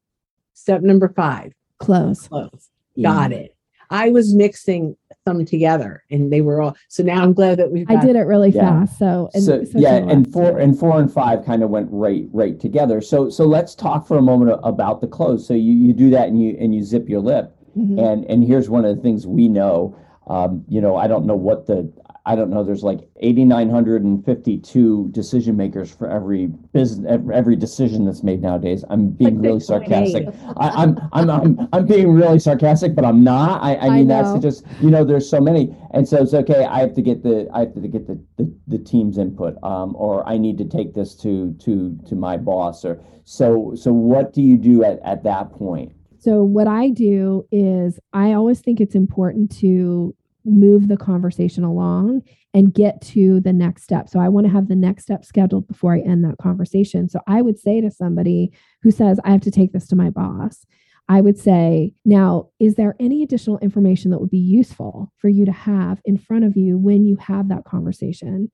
Step 0.53 0.81
number 0.81 1.09
five. 1.09 1.51
close. 1.79 2.29
Close. 2.29 2.69
Got 3.01 3.33
it. 3.33 3.57
I 3.89 4.09
was 4.09 4.33
mixing 4.33 4.95
some 5.27 5.43
together 5.45 6.01
and 6.09 6.31
they 6.31 6.39
were 6.39 6.61
all 6.61 6.75
so 6.87 7.03
now 7.03 7.21
I'm 7.21 7.33
glad 7.33 7.59
that 7.59 7.69
we've 7.71 7.85
I 7.89 7.97
did 8.05 8.15
it 8.15 8.21
really 8.21 8.49
Yeah. 8.51 8.85
fast. 8.85 8.97
So, 8.99 9.29
and 9.33 9.43
so, 9.43 9.63
so 9.65 9.77
yeah 9.79 9.95
and 9.95 10.25
Lex. 10.25 10.31
four 10.31 10.59
and 10.59 10.79
four 10.79 10.97
and 10.99 11.11
five 11.11 11.43
kind 11.45 11.61
of 11.61 11.69
went 11.71 11.89
right 11.91 12.27
right 12.31 12.57
together 12.59 13.01
so 13.01 13.29
so 13.29 13.45
let's 13.45 13.75
talk 13.75 14.07
for 14.07 14.17
a 14.17 14.21
moment 14.21 14.57
about 14.63 15.01
the 15.01 15.07
close 15.07 15.45
so 15.45 15.53
you 15.53 15.73
you 15.73 15.91
do 15.93 16.09
that 16.11 16.27
and 16.29 16.41
you 16.41 16.55
and 16.59 16.73
you 16.73 16.83
zip 16.83 17.07
your 17.09 17.19
lip 17.21 17.53
Mhm. 17.77 17.99
and 18.13 18.25
and 18.25 18.43
here's 18.43 18.69
one 18.69 18.83
of 18.85 18.95
the 18.95 19.01
things 19.01 19.25
we 19.27 19.47
know 19.47 19.95
um, 20.27 20.63
you 20.67 20.81
know 20.81 20.95
i 20.95 21.07
don't 21.07 21.25
know 21.25 21.35
what 21.35 21.67
the 21.67 21.91
I 22.25 22.37
don't 22.37 22.49
know, 22.49 22.63
there's 22.63 22.83
like 22.83 23.01
8,952 23.17 25.09
decision 25.11 25.57
makers 25.57 25.93
for 25.93 26.09
every 26.09 26.47
business, 26.47 27.19
every 27.33 27.57
decision 27.57 28.05
that's 28.05 28.23
made 28.23 28.41
nowadays. 28.41 28.85
I'm 28.89 29.09
being 29.09 29.35
Like 29.35 29.43
really 29.43 29.59
sarcastic. 29.59 30.27
I, 30.55 30.69
I'm, 30.69 30.97
I'm, 31.11 31.29
I'm, 31.29 31.67
I'm 31.73 31.85
being 31.85 32.13
really 32.13 32.39
sarcastic, 32.39 32.95
but 32.95 33.03
I'm 33.03 33.25
not. 33.25 33.61
I, 33.61 33.73
I 33.75 33.87
I 33.87 33.89
mean, 33.89 34.07
that's 34.07 34.39
just, 34.41 34.65
you 34.79 34.89
know, 34.89 35.03
there's 35.03 35.29
so 35.29 35.41
many. 35.41 35.75
And 35.91 36.07
so 36.07 36.21
it's 36.21 36.33
okay. 36.33 36.63
I 36.63 36.79
have 36.79 36.93
to 36.93 37.01
get 37.01 37.23
the, 37.23 37.49
I 37.53 37.61
have 37.61 37.73
to 37.73 37.81
get 37.89 38.07
the, 38.07 38.17
the, 38.37 38.53
the 38.67 38.77
team's 38.77 39.17
input, 39.17 39.61
um, 39.61 39.93
or 39.97 40.27
I 40.27 40.37
need 40.37 40.57
to 40.59 40.65
take 40.65 40.93
this 40.93 41.15
to, 41.15 41.53
to, 41.59 41.99
to 42.07 42.15
my 42.15 42.37
boss 42.37 42.85
or, 42.85 43.03
so, 43.25 43.73
so 43.75 43.91
what 43.91 44.33
do 44.33 44.41
you 44.41 44.57
do 44.57 44.83
at, 44.83 44.99
at 45.03 45.23
that 45.23 45.51
point? 45.51 45.93
So, 46.23 46.41
what 46.41 46.69
I 46.69 46.87
do 46.87 47.45
is 47.51 47.99
I 48.13 48.31
always 48.31 48.61
think 48.61 48.79
it's 48.79 48.95
important 48.95 49.53
to 49.57 50.15
move 50.45 50.87
the 50.87 50.95
conversation 50.95 51.65
along 51.65 52.21
and 52.53 52.73
get 52.73 53.01
to 53.01 53.41
the 53.41 53.51
next 53.51 53.83
step. 53.83 54.07
So, 54.07 54.21
I 54.21 54.29
want 54.29 54.47
to 54.47 54.53
have 54.53 54.69
the 54.69 54.75
next 54.75 55.03
step 55.03 55.25
scheduled 55.25 55.67
before 55.67 55.95
I 55.95 55.99
end 55.99 56.23
that 56.23 56.37
conversation. 56.37 57.09
So, 57.09 57.19
I 57.27 57.41
would 57.41 57.59
say 57.59 57.81
to 57.81 57.91
somebody 57.91 58.53
who 58.83 58.89
says, 58.89 59.19
I 59.25 59.31
have 59.31 59.41
to 59.41 59.51
take 59.51 59.73
this 59.73 59.85
to 59.89 59.97
my 59.97 60.11
boss, 60.11 60.65
I 61.09 61.19
would 61.19 61.37
say, 61.37 61.91
now, 62.05 62.47
is 62.57 62.75
there 62.75 62.95
any 63.01 63.21
additional 63.21 63.57
information 63.57 64.11
that 64.11 64.21
would 64.21 64.31
be 64.31 64.37
useful 64.37 65.11
for 65.17 65.27
you 65.27 65.43
to 65.43 65.51
have 65.51 65.99
in 66.05 66.17
front 66.17 66.45
of 66.45 66.55
you 66.55 66.77
when 66.77 67.05
you 67.05 67.17
have 67.17 67.49
that 67.49 67.65
conversation? 67.65 68.49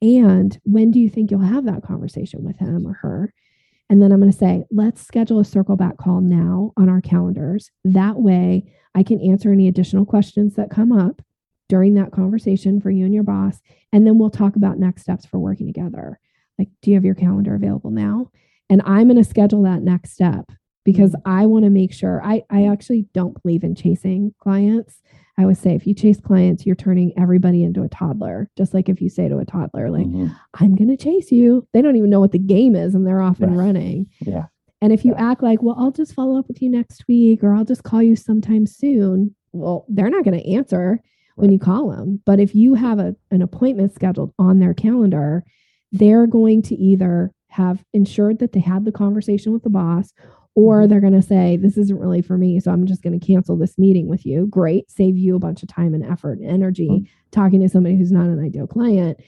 And 0.00 0.56
when 0.62 0.92
do 0.92 1.00
you 1.00 1.08
think 1.08 1.32
you'll 1.32 1.40
have 1.40 1.64
that 1.64 1.82
conversation 1.82 2.44
with 2.44 2.58
him 2.58 2.86
or 2.86 2.92
her? 2.92 3.34
And 3.90 4.02
then 4.02 4.12
I'm 4.12 4.20
going 4.20 4.32
to 4.32 4.36
say, 4.36 4.64
let's 4.70 5.06
schedule 5.06 5.40
a 5.40 5.44
circle 5.44 5.76
back 5.76 5.96
call 5.96 6.20
now 6.20 6.72
on 6.76 6.88
our 6.88 7.00
calendars. 7.00 7.70
That 7.84 8.16
way, 8.16 8.70
I 8.94 9.02
can 9.02 9.20
answer 9.20 9.52
any 9.52 9.68
additional 9.68 10.04
questions 10.04 10.56
that 10.56 10.70
come 10.70 10.92
up 10.92 11.22
during 11.68 11.94
that 11.94 12.12
conversation 12.12 12.80
for 12.80 12.90
you 12.90 13.04
and 13.04 13.14
your 13.14 13.22
boss. 13.22 13.60
And 13.92 14.06
then 14.06 14.18
we'll 14.18 14.30
talk 14.30 14.56
about 14.56 14.78
next 14.78 15.02
steps 15.02 15.26
for 15.26 15.38
working 15.38 15.66
together. 15.66 16.18
Like, 16.58 16.68
do 16.82 16.90
you 16.90 16.96
have 16.96 17.04
your 17.04 17.14
calendar 17.14 17.54
available 17.54 17.90
now? 17.90 18.30
And 18.68 18.82
I'm 18.84 19.08
going 19.08 19.22
to 19.22 19.28
schedule 19.28 19.62
that 19.62 19.82
next 19.82 20.12
step 20.12 20.50
because 20.84 21.12
mm. 21.12 21.22
I 21.24 21.46
want 21.46 21.64
to 21.64 21.70
make 21.70 21.92
sure 21.92 22.22
I, 22.24 22.42
I 22.50 22.66
actually 22.66 23.06
don't 23.14 23.40
believe 23.42 23.64
in 23.64 23.74
chasing 23.74 24.34
clients. 24.38 25.00
I 25.38 25.46
would 25.46 25.56
say 25.56 25.74
if 25.74 25.86
you 25.86 25.94
chase 25.94 26.20
clients, 26.20 26.66
you're 26.66 26.74
turning 26.74 27.12
everybody 27.16 27.62
into 27.62 27.84
a 27.84 27.88
toddler. 27.88 28.50
Just 28.58 28.74
like 28.74 28.88
if 28.88 29.00
you 29.00 29.08
say 29.08 29.28
to 29.28 29.38
a 29.38 29.44
toddler, 29.44 29.88
like, 29.88 30.06
Mhm. 30.06 30.34
I'm 30.54 30.74
going 30.74 30.88
to 30.88 30.96
chase 30.96 31.30
you. 31.30 31.64
They 31.72 31.80
don't 31.80 31.94
even 31.96 32.10
know 32.10 32.18
what 32.20 32.32
the 32.32 32.38
game 32.40 32.74
is 32.74 32.94
and 32.94 33.06
they're 33.06 33.22
off 33.22 33.40
and 33.40 33.56
Right. 33.56 33.66
running. 33.66 34.06
Yeah. 34.20 34.46
And 34.82 34.92
if 34.92 35.04
you 35.04 35.12
Yeah. 35.12 35.30
act 35.30 35.42
like, 35.42 35.62
well, 35.62 35.76
I'll 35.78 35.92
just 35.92 36.12
follow 36.12 36.36
up 36.38 36.48
with 36.48 36.60
you 36.60 36.68
next 36.68 37.06
week 37.06 37.44
or 37.44 37.54
I'll 37.54 37.64
just 37.64 37.84
call 37.84 38.02
you 38.02 38.16
sometime 38.16 38.66
soon, 38.66 39.34
well, 39.52 39.86
they're 39.88 40.10
not 40.10 40.24
going 40.24 40.38
to 40.38 40.52
answer 40.52 41.00
when 41.36 41.52
you 41.52 41.58
call 41.60 41.90
them. 41.90 42.20
But 42.26 42.40
if 42.40 42.54
you 42.56 42.74
have 42.74 42.98
a, 42.98 43.14
an 43.30 43.40
appointment 43.40 43.94
scheduled 43.94 44.32
on 44.40 44.58
their 44.58 44.74
calendar, 44.74 45.44
they're 45.92 46.26
going 46.26 46.62
to 46.62 46.74
either 46.74 47.30
have 47.50 47.84
ensured 47.94 48.40
that 48.40 48.52
they 48.52 48.60
had 48.60 48.84
the 48.84 48.92
conversation 48.92 49.52
with 49.52 49.62
the 49.62 49.70
boss 49.70 50.12
or 50.54 50.80
Mm-hmm. 50.80 50.90
they're 50.90 51.00
going 51.00 51.12
to 51.12 51.22
say, 51.22 51.56
this 51.56 51.76
isn't 51.76 51.98
really 52.00 52.22
for 52.22 52.36
me. 52.38 52.58
So 52.60 52.70
I'm 52.72 52.86
just 52.86 53.02
going 53.02 53.18
to 53.18 53.24
cancel 53.24 53.56
this 53.56 53.78
meeting 53.78 54.08
with 54.08 54.26
you. 54.26 54.46
Great. 54.48 54.90
Save 54.90 55.16
you 55.16 55.36
a 55.36 55.38
bunch 55.38 55.62
of 55.62 55.68
time 55.68 55.94
and 55.94 56.04
effort 56.04 56.38
and 56.40 56.50
energy 56.50 56.88
Mhm. 56.88 57.06
talking 57.30 57.60
to 57.60 57.68
somebody 57.68 57.96
who's 57.96 58.12
not 58.12 58.26
an 58.26 58.40
ideal 58.44 58.66
client. 58.66 59.18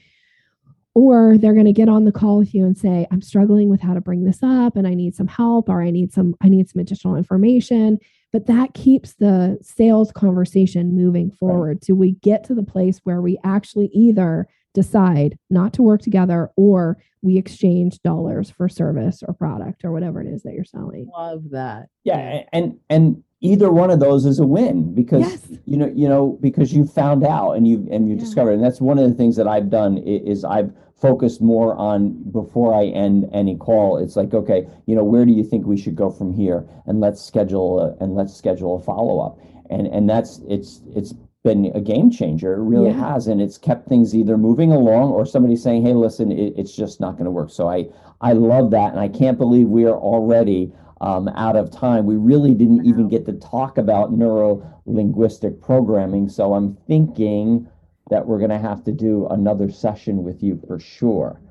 Or 0.93 1.37
they're 1.37 1.53
going 1.53 1.65
to 1.67 1.71
get 1.71 1.87
on 1.87 2.03
the 2.03 2.11
call 2.11 2.37
with 2.37 2.53
you 2.53 2.65
and 2.65 2.77
say, 2.77 3.07
I'm 3.11 3.21
struggling 3.21 3.69
with 3.69 3.79
how 3.79 3.93
to 3.93 4.01
bring 4.01 4.25
this 4.25 4.43
up 4.43 4.75
and 4.75 4.85
I 4.85 4.93
need 4.93 5.15
some 5.15 5.27
help 5.27 5.69
or 5.69 5.81
I 5.81 5.89
need 5.89 6.11
some 6.11 6.35
I 6.41 6.49
need 6.49 6.67
some 6.69 6.81
additional 6.81 7.15
information. 7.15 7.97
But 8.33 8.47
that 8.47 8.73
keeps 8.73 9.13
the 9.13 9.57
sales 9.61 10.11
conversation 10.11 10.93
moving 10.95 11.31
forward 11.31 11.81
till 11.81 11.95
we 11.95 12.13
get 12.21 12.43
to 12.45 12.55
the 12.55 12.63
place 12.63 12.99
where 13.05 13.21
we 13.21 13.37
actually 13.45 13.87
either 13.93 14.47
decide 14.73 15.37
not 15.49 15.73
to 15.73 15.81
work 15.83 16.01
together 16.01 16.49
or 16.55 16.97
we 17.21 17.37
exchange 17.37 17.99
dollars 18.01 18.49
for 18.49 18.67
service 18.67 19.21
or 19.27 19.33
product 19.33 19.83
or 19.83 19.91
whatever 19.91 20.21
it 20.21 20.27
is 20.27 20.41
that 20.43 20.53
you're 20.53 20.63
selling. 20.63 21.07
Love 21.15 21.43
that. 21.51 21.87
Yeah, 22.03 22.43
and 22.51 22.77
and 22.89 23.23
either 23.41 23.71
one 23.71 23.91
of 23.91 23.99
those 23.99 24.25
is 24.25 24.39
a 24.39 24.45
win 24.45 24.93
because 24.95 25.21
Yes. 25.21 25.47
you 25.65 25.77
know 25.77 25.91
you 25.95 26.07
know 26.07 26.37
because 26.41 26.73
you 26.73 26.85
found 26.85 27.23
out 27.23 27.53
and 27.53 27.67
you 27.67 27.87
and 27.91 28.07
you 28.07 28.15
Yeah. 28.15 28.21
discovered 28.21 28.51
and 28.53 28.63
that's 28.63 28.81
one 28.81 28.97
of 28.99 29.07
the 29.09 29.15
things 29.15 29.35
that 29.35 29.47
I've 29.47 29.69
done 29.69 29.97
is 29.99 30.43
I've 30.43 30.71
focused 30.95 31.41
more 31.41 31.75
on 31.75 32.11
before 32.31 32.73
I 32.75 32.85
end 32.85 33.27
any 33.33 33.55
call. 33.55 33.97
It's 33.97 34.15
like 34.15 34.33
okay, 34.33 34.67
you 34.87 34.95
know 34.95 35.03
where 35.03 35.25
do 35.25 35.31
you 35.31 35.43
think 35.43 35.65
we 35.65 35.77
should 35.77 35.95
go 35.95 36.09
from 36.09 36.31
here 36.33 36.67
and 36.87 36.99
let's 37.01 37.21
schedule 37.21 37.79
a, 37.81 38.03
and 38.03 38.15
let's 38.15 38.33
schedule 38.35 38.75
a 38.75 38.79
follow 38.79 39.19
up 39.19 39.37
and 39.69 39.85
and 39.87 40.09
that's 40.09 40.41
it's 40.47 40.81
it's 40.95 41.13
been 41.43 41.71
a 41.73 41.81
game 41.81 42.09
changer. 42.11 42.53
It 42.53 42.63
really 42.63 42.91
Yeah. 42.91 43.13
has, 43.13 43.27
and 43.27 43.41
it's 43.41 43.57
kept 43.57 43.87
things 43.87 44.15
either 44.15 44.37
moving 44.37 44.71
along 44.71 45.11
or 45.11 45.25
somebody 45.25 45.55
saying, 45.55 45.81
"Hey, 45.83 45.93
listen, 45.93 46.31
it, 46.31 46.53
it's 46.55 46.75
just 46.75 46.99
not 46.99 47.13
going 47.13 47.25
to 47.25 47.31
work." 47.31 47.49
So 47.49 47.67
I 47.67 47.87
I 48.21 48.33
love 48.33 48.69
that, 48.71 48.91
and 48.91 48.99
I 48.99 49.07
can't 49.07 49.37
believe 49.37 49.69
we 49.69 49.85
are 49.85 49.97
already 49.97 50.71
um, 51.01 51.27
out 51.29 51.55
of 51.55 51.71
time. 51.71 52.05
We 52.05 52.15
really 52.17 52.53
didn't 52.53 52.85
even 52.85 53.07
get 53.07 53.25
to 53.25 53.33
talk 53.33 53.79
about 53.79 54.13
neuro 54.13 54.61
linguistic 54.85 55.59
programming. 55.59 56.29
So 56.29 56.53
I'm 56.53 56.75
thinking 56.87 57.67
that 58.11 58.27
we're 58.27 58.37
going 58.37 58.51
to 58.51 58.59
have 58.59 58.83
to 58.83 58.91
do 58.91 59.25
another 59.29 59.71
session 59.71 60.23
with 60.23 60.43
you 60.43 60.61
for 60.67 60.79
sure. 60.79 61.41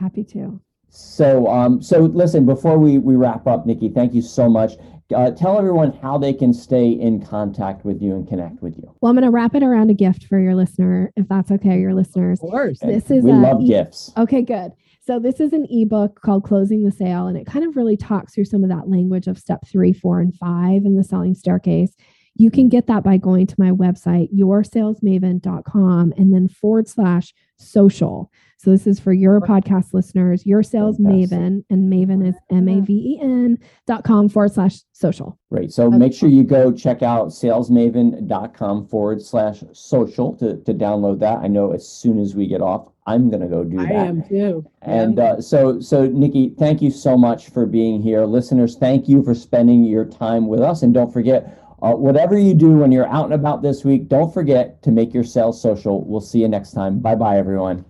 Happy 0.00 0.24
to. 0.24 0.60
So, 0.94 1.48
um, 1.48 1.82
so 1.82 2.02
listen, 2.02 2.46
before 2.46 2.78
we, 2.78 2.98
we 2.98 3.16
wrap 3.16 3.48
up, 3.48 3.66
Nikki, 3.66 3.88
thank 3.88 4.14
you 4.14 4.22
so 4.22 4.48
much. 4.48 4.74
Uh, 5.14 5.32
tell 5.32 5.58
everyone 5.58 5.92
how 6.00 6.16
they 6.16 6.32
can 6.32 6.54
stay 6.54 6.88
in 6.88 7.24
contact 7.24 7.84
with 7.84 8.00
you 8.00 8.14
and 8.14 8.28
connect 8.28 8.62
with 8.62 8.76
you. 8.76 8.94
Well, 9.00 9.10
I'm 9.10 9.16
going 9.16 9.24
to 9.24 9.30
wrap 9.30 9.56
it 9.56 9.64
around 9.64 9.90
a 9.90 9.94
gift 9.94 10.24
for 10.26 10.38
your 10.38 10.54
listener, 10.54 11.12
if 11.16 11.26
that's 11.28 11.50
okay, 11.50 11.80
your 11.80 11.94
listeners. 11.94 12.40
Of 12.40 12.50
course. 12.50 12.78
This 12.78 13.10
is 13.10 13.24
we 13.24 13.32
a 13.32 13.34
love 13.34 13.60
e- 13.60 13.66
gifts. 13.66 14.12
Okay, 14.16 14.40
good. 14.42 14.72
So 15.00 15.18
this 15.18 15.40
is 15.40 15.52
an 15.52 15.66
ebook 15.68 16.20
called 16.22 16.44
Closing 16.44 16.84
the 16.84 16.92
Sale, 16.92 17.26
and 17.26 17.36
it 17.36 17.44
kind 17.46 17.64
of 17.66 17.76
really 17.76 17.96
talks 17.96 18.32
through 18.34 18.46
some 18.46 18.62
of 18.62 18.70
that 18.70 18.88
language 18.88 19.26
of 19.26 19.36
step 19.36 19.66
three, 19.66 19.92
four, 19.92 20.20
and 20.20 20.34
five 20.36 20.84
in 20.84 20.96
the 20.96 21.04
selling 21.04 21.34
staircase. 21.34 21.94
You 22.36 22.50
can 22.50 22.68
get 22.68 22.86
that 22.86 23.02
by 23.02 23.16
going 23.16 23.48
to 23.48 23.54
my 23.58 23.70
website, 23.72 24.32
yoursalesmaven.com, 24.32 26.14
and 26.16 26.32
then 26.32 26.48
forward 26.48 26.88
slash 26.88 27.34
social. 27.56 28.30
So 28.58 28.70
this 28.70 28.86
is 28.86 28.98
for 28.98 29.12
your 29.12 29.40
podcast 29.42 29.92
listeners, 29.92 30.46
your 30.46 30.62
sales 30.62 30.98
maven, 30.98 31.64
and 31.68 31.92
maven 31.92 32.26
is 32.26 32.34
M 32.50 32.66
A 32.66 32.80
V 32.80 32.92
E 32.92 33.20
N 33.20 33.58
dot 33.86 34.04
com 34.04 34.26
forward 34.28 34.52
slash 34.52 34.78
social. 34.92 35.38
Great. 35.52 35.70
So 35.70 35.90
make 35.90 36.14
sure 36.14 36.30
you 36.30 36.44
go 36.44 36.72
check 36.72 37.02
out 37.02 37.28
salesmaven.com 37.28 38.88
forward 38.88 39.20
slash 39.20 39.62
social 39.72 40.34
to, 40.36 40.56
to 40.62 40.72
download 40.72 41.20
that. 41.20 41.40
I 41.40 41.48
know 41.48 41.72
as 41.72 41.86
soon 41.86 42.18
as 42.18 42.34
we 42.34 42.46
get 42.46 42.62
off, 42.62 42.88
I'm 43.06 43.28
going 43.28 43.42
to 43.42 43.48
go 43.48 43.64
do 43.64 43.76
that. 43.76 43.90
I 43.90 44.06
am 44.06 44.26
too. 44.26 44.64
And 44.80 45.18
uh, 45.18 45.42
so, 45.42 45.78
so 45.78 46.06
Nikki, 46.06 46.54
thank 46.58 46.80
you 46.80 46.90
so 46.90 47.18
much 47.18 47.50
for 47.50 47.66
being 47.66 48.00
here. 48.00 48.24
Listeners, 48.24 48.76
thank 48.76 49.08
you 49.10 49.22
for 49.22 49.34
spending 49.34 49.84
your 49.84 50.06
time 50.06 50.46
with 50.46 50.60
us. 50.60 50.82
And 50.82 50.94
don't 50.94 51.12
forget, 51.12 51.63
uh, 51.84 51.94
whatever 51.94 52.38
you 52.38 52.54
do 52.54 52.70
when 52.78 52.90
you're 52.90 53.08
out 53.08 53.26
and 53.26 53.34
about 53.34 53.60
this 53.60 53.84
week, 53.84 54.08
don't 54.08 54.32
forget 54.32 54.82
to 54.82 54.90
make 54.90 55.12
your 55.12 55.22
sales 55.22 55.60
social. 55.60 56.02
We'll 56.04 56.22
see 56.22 56.38
you 56.38 56.48
next 56.48 56.72
time. 56.72 56.98
Bye 56.98 57.14
bye, 57.14 57.36
everyone. 57.36 57.84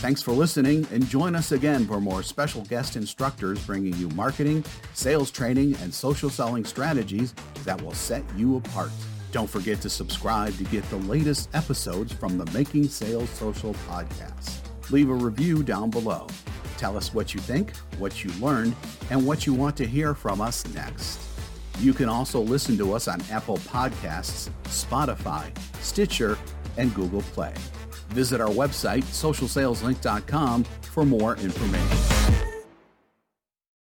Thanks 0.00 0.22
for 0.22 0.32
listening 0.32 0.86
and 0.90 1.06
join 1.06 1.34
us 1.34 1.52
again 1.52 1.86
for 1.86 2.00
more 2.00 2.22
special 2.22 2.62
guest 2.62 2.96
instructors 2.96 3.58
bringing 3.66 3.94
you 3.94 4.08
marketing, 4.10 4.64
sales 4.94 5.30
training, 5.30 5.76
and 5.82 5.92
social 5.92 6.30
selling 6.30 6.64
strategies 6.64 7.34
that 7.64 7.80
will 7.80 7.94
set 7.94 8.22
you 8.36 8.56
apart. 8.56 8.90
Don't 9.30 9.48
forget 9.48 9.82
to 9.82 9.90
subscribe 9.90 10.56
to 10.56 10.64
get 10.64 10.88
the 10.90 10.96
latest 10.96 11.50
episodes 11.54 12.12
from 12.12 12.38
the 12.38 12.50
Making 12.52 12.88
Sales 12.88 13.28
Social 13.30 13.74
podcast. 13.88 14.60
Leave 14.90 15.10
a 15.10 15.14
review 15.14 15.62
down 15.62 15.90
below. 15.90 16.26
Tell 16.78 16.96
us 16.96 17.12
what 17.12 17.34
you 17.34 17.40
think, 17.40 17.76
what 17.98 18.24
you 18.24 18.30
learned, 18.34 18.74
and 19.10 19.26
what 19.26 19.46
you 19.46 19.52
want 19.52 19.76
to 19.78 19.86
hear 19.86 20.14
from 20.14 20.40
us 20.40 20.66
next. 20.74 21.33
You 21.80 21.92
can 21.92 22.08
also 22.08 22.40
listen 22.40 22.78
to 22.78 22.92
us 22.94 23.08
on 23.08 23.20
Apple 23.30 23.58
Podcasts, 23.58 24.50
Spotify, 24.64 25.50
Stitcher, 25.80 26.38
and 26.76 26.94
Google 26.94 27.22
Play. 27.22 27.54
Visit 28.08 28.40
our 28.40 28.48
website, 28.48 29.02
socialsaleslink.com, 29.04 30.64
for 30.64 31.04
more 31.04 31.36
information. 31.36 32.53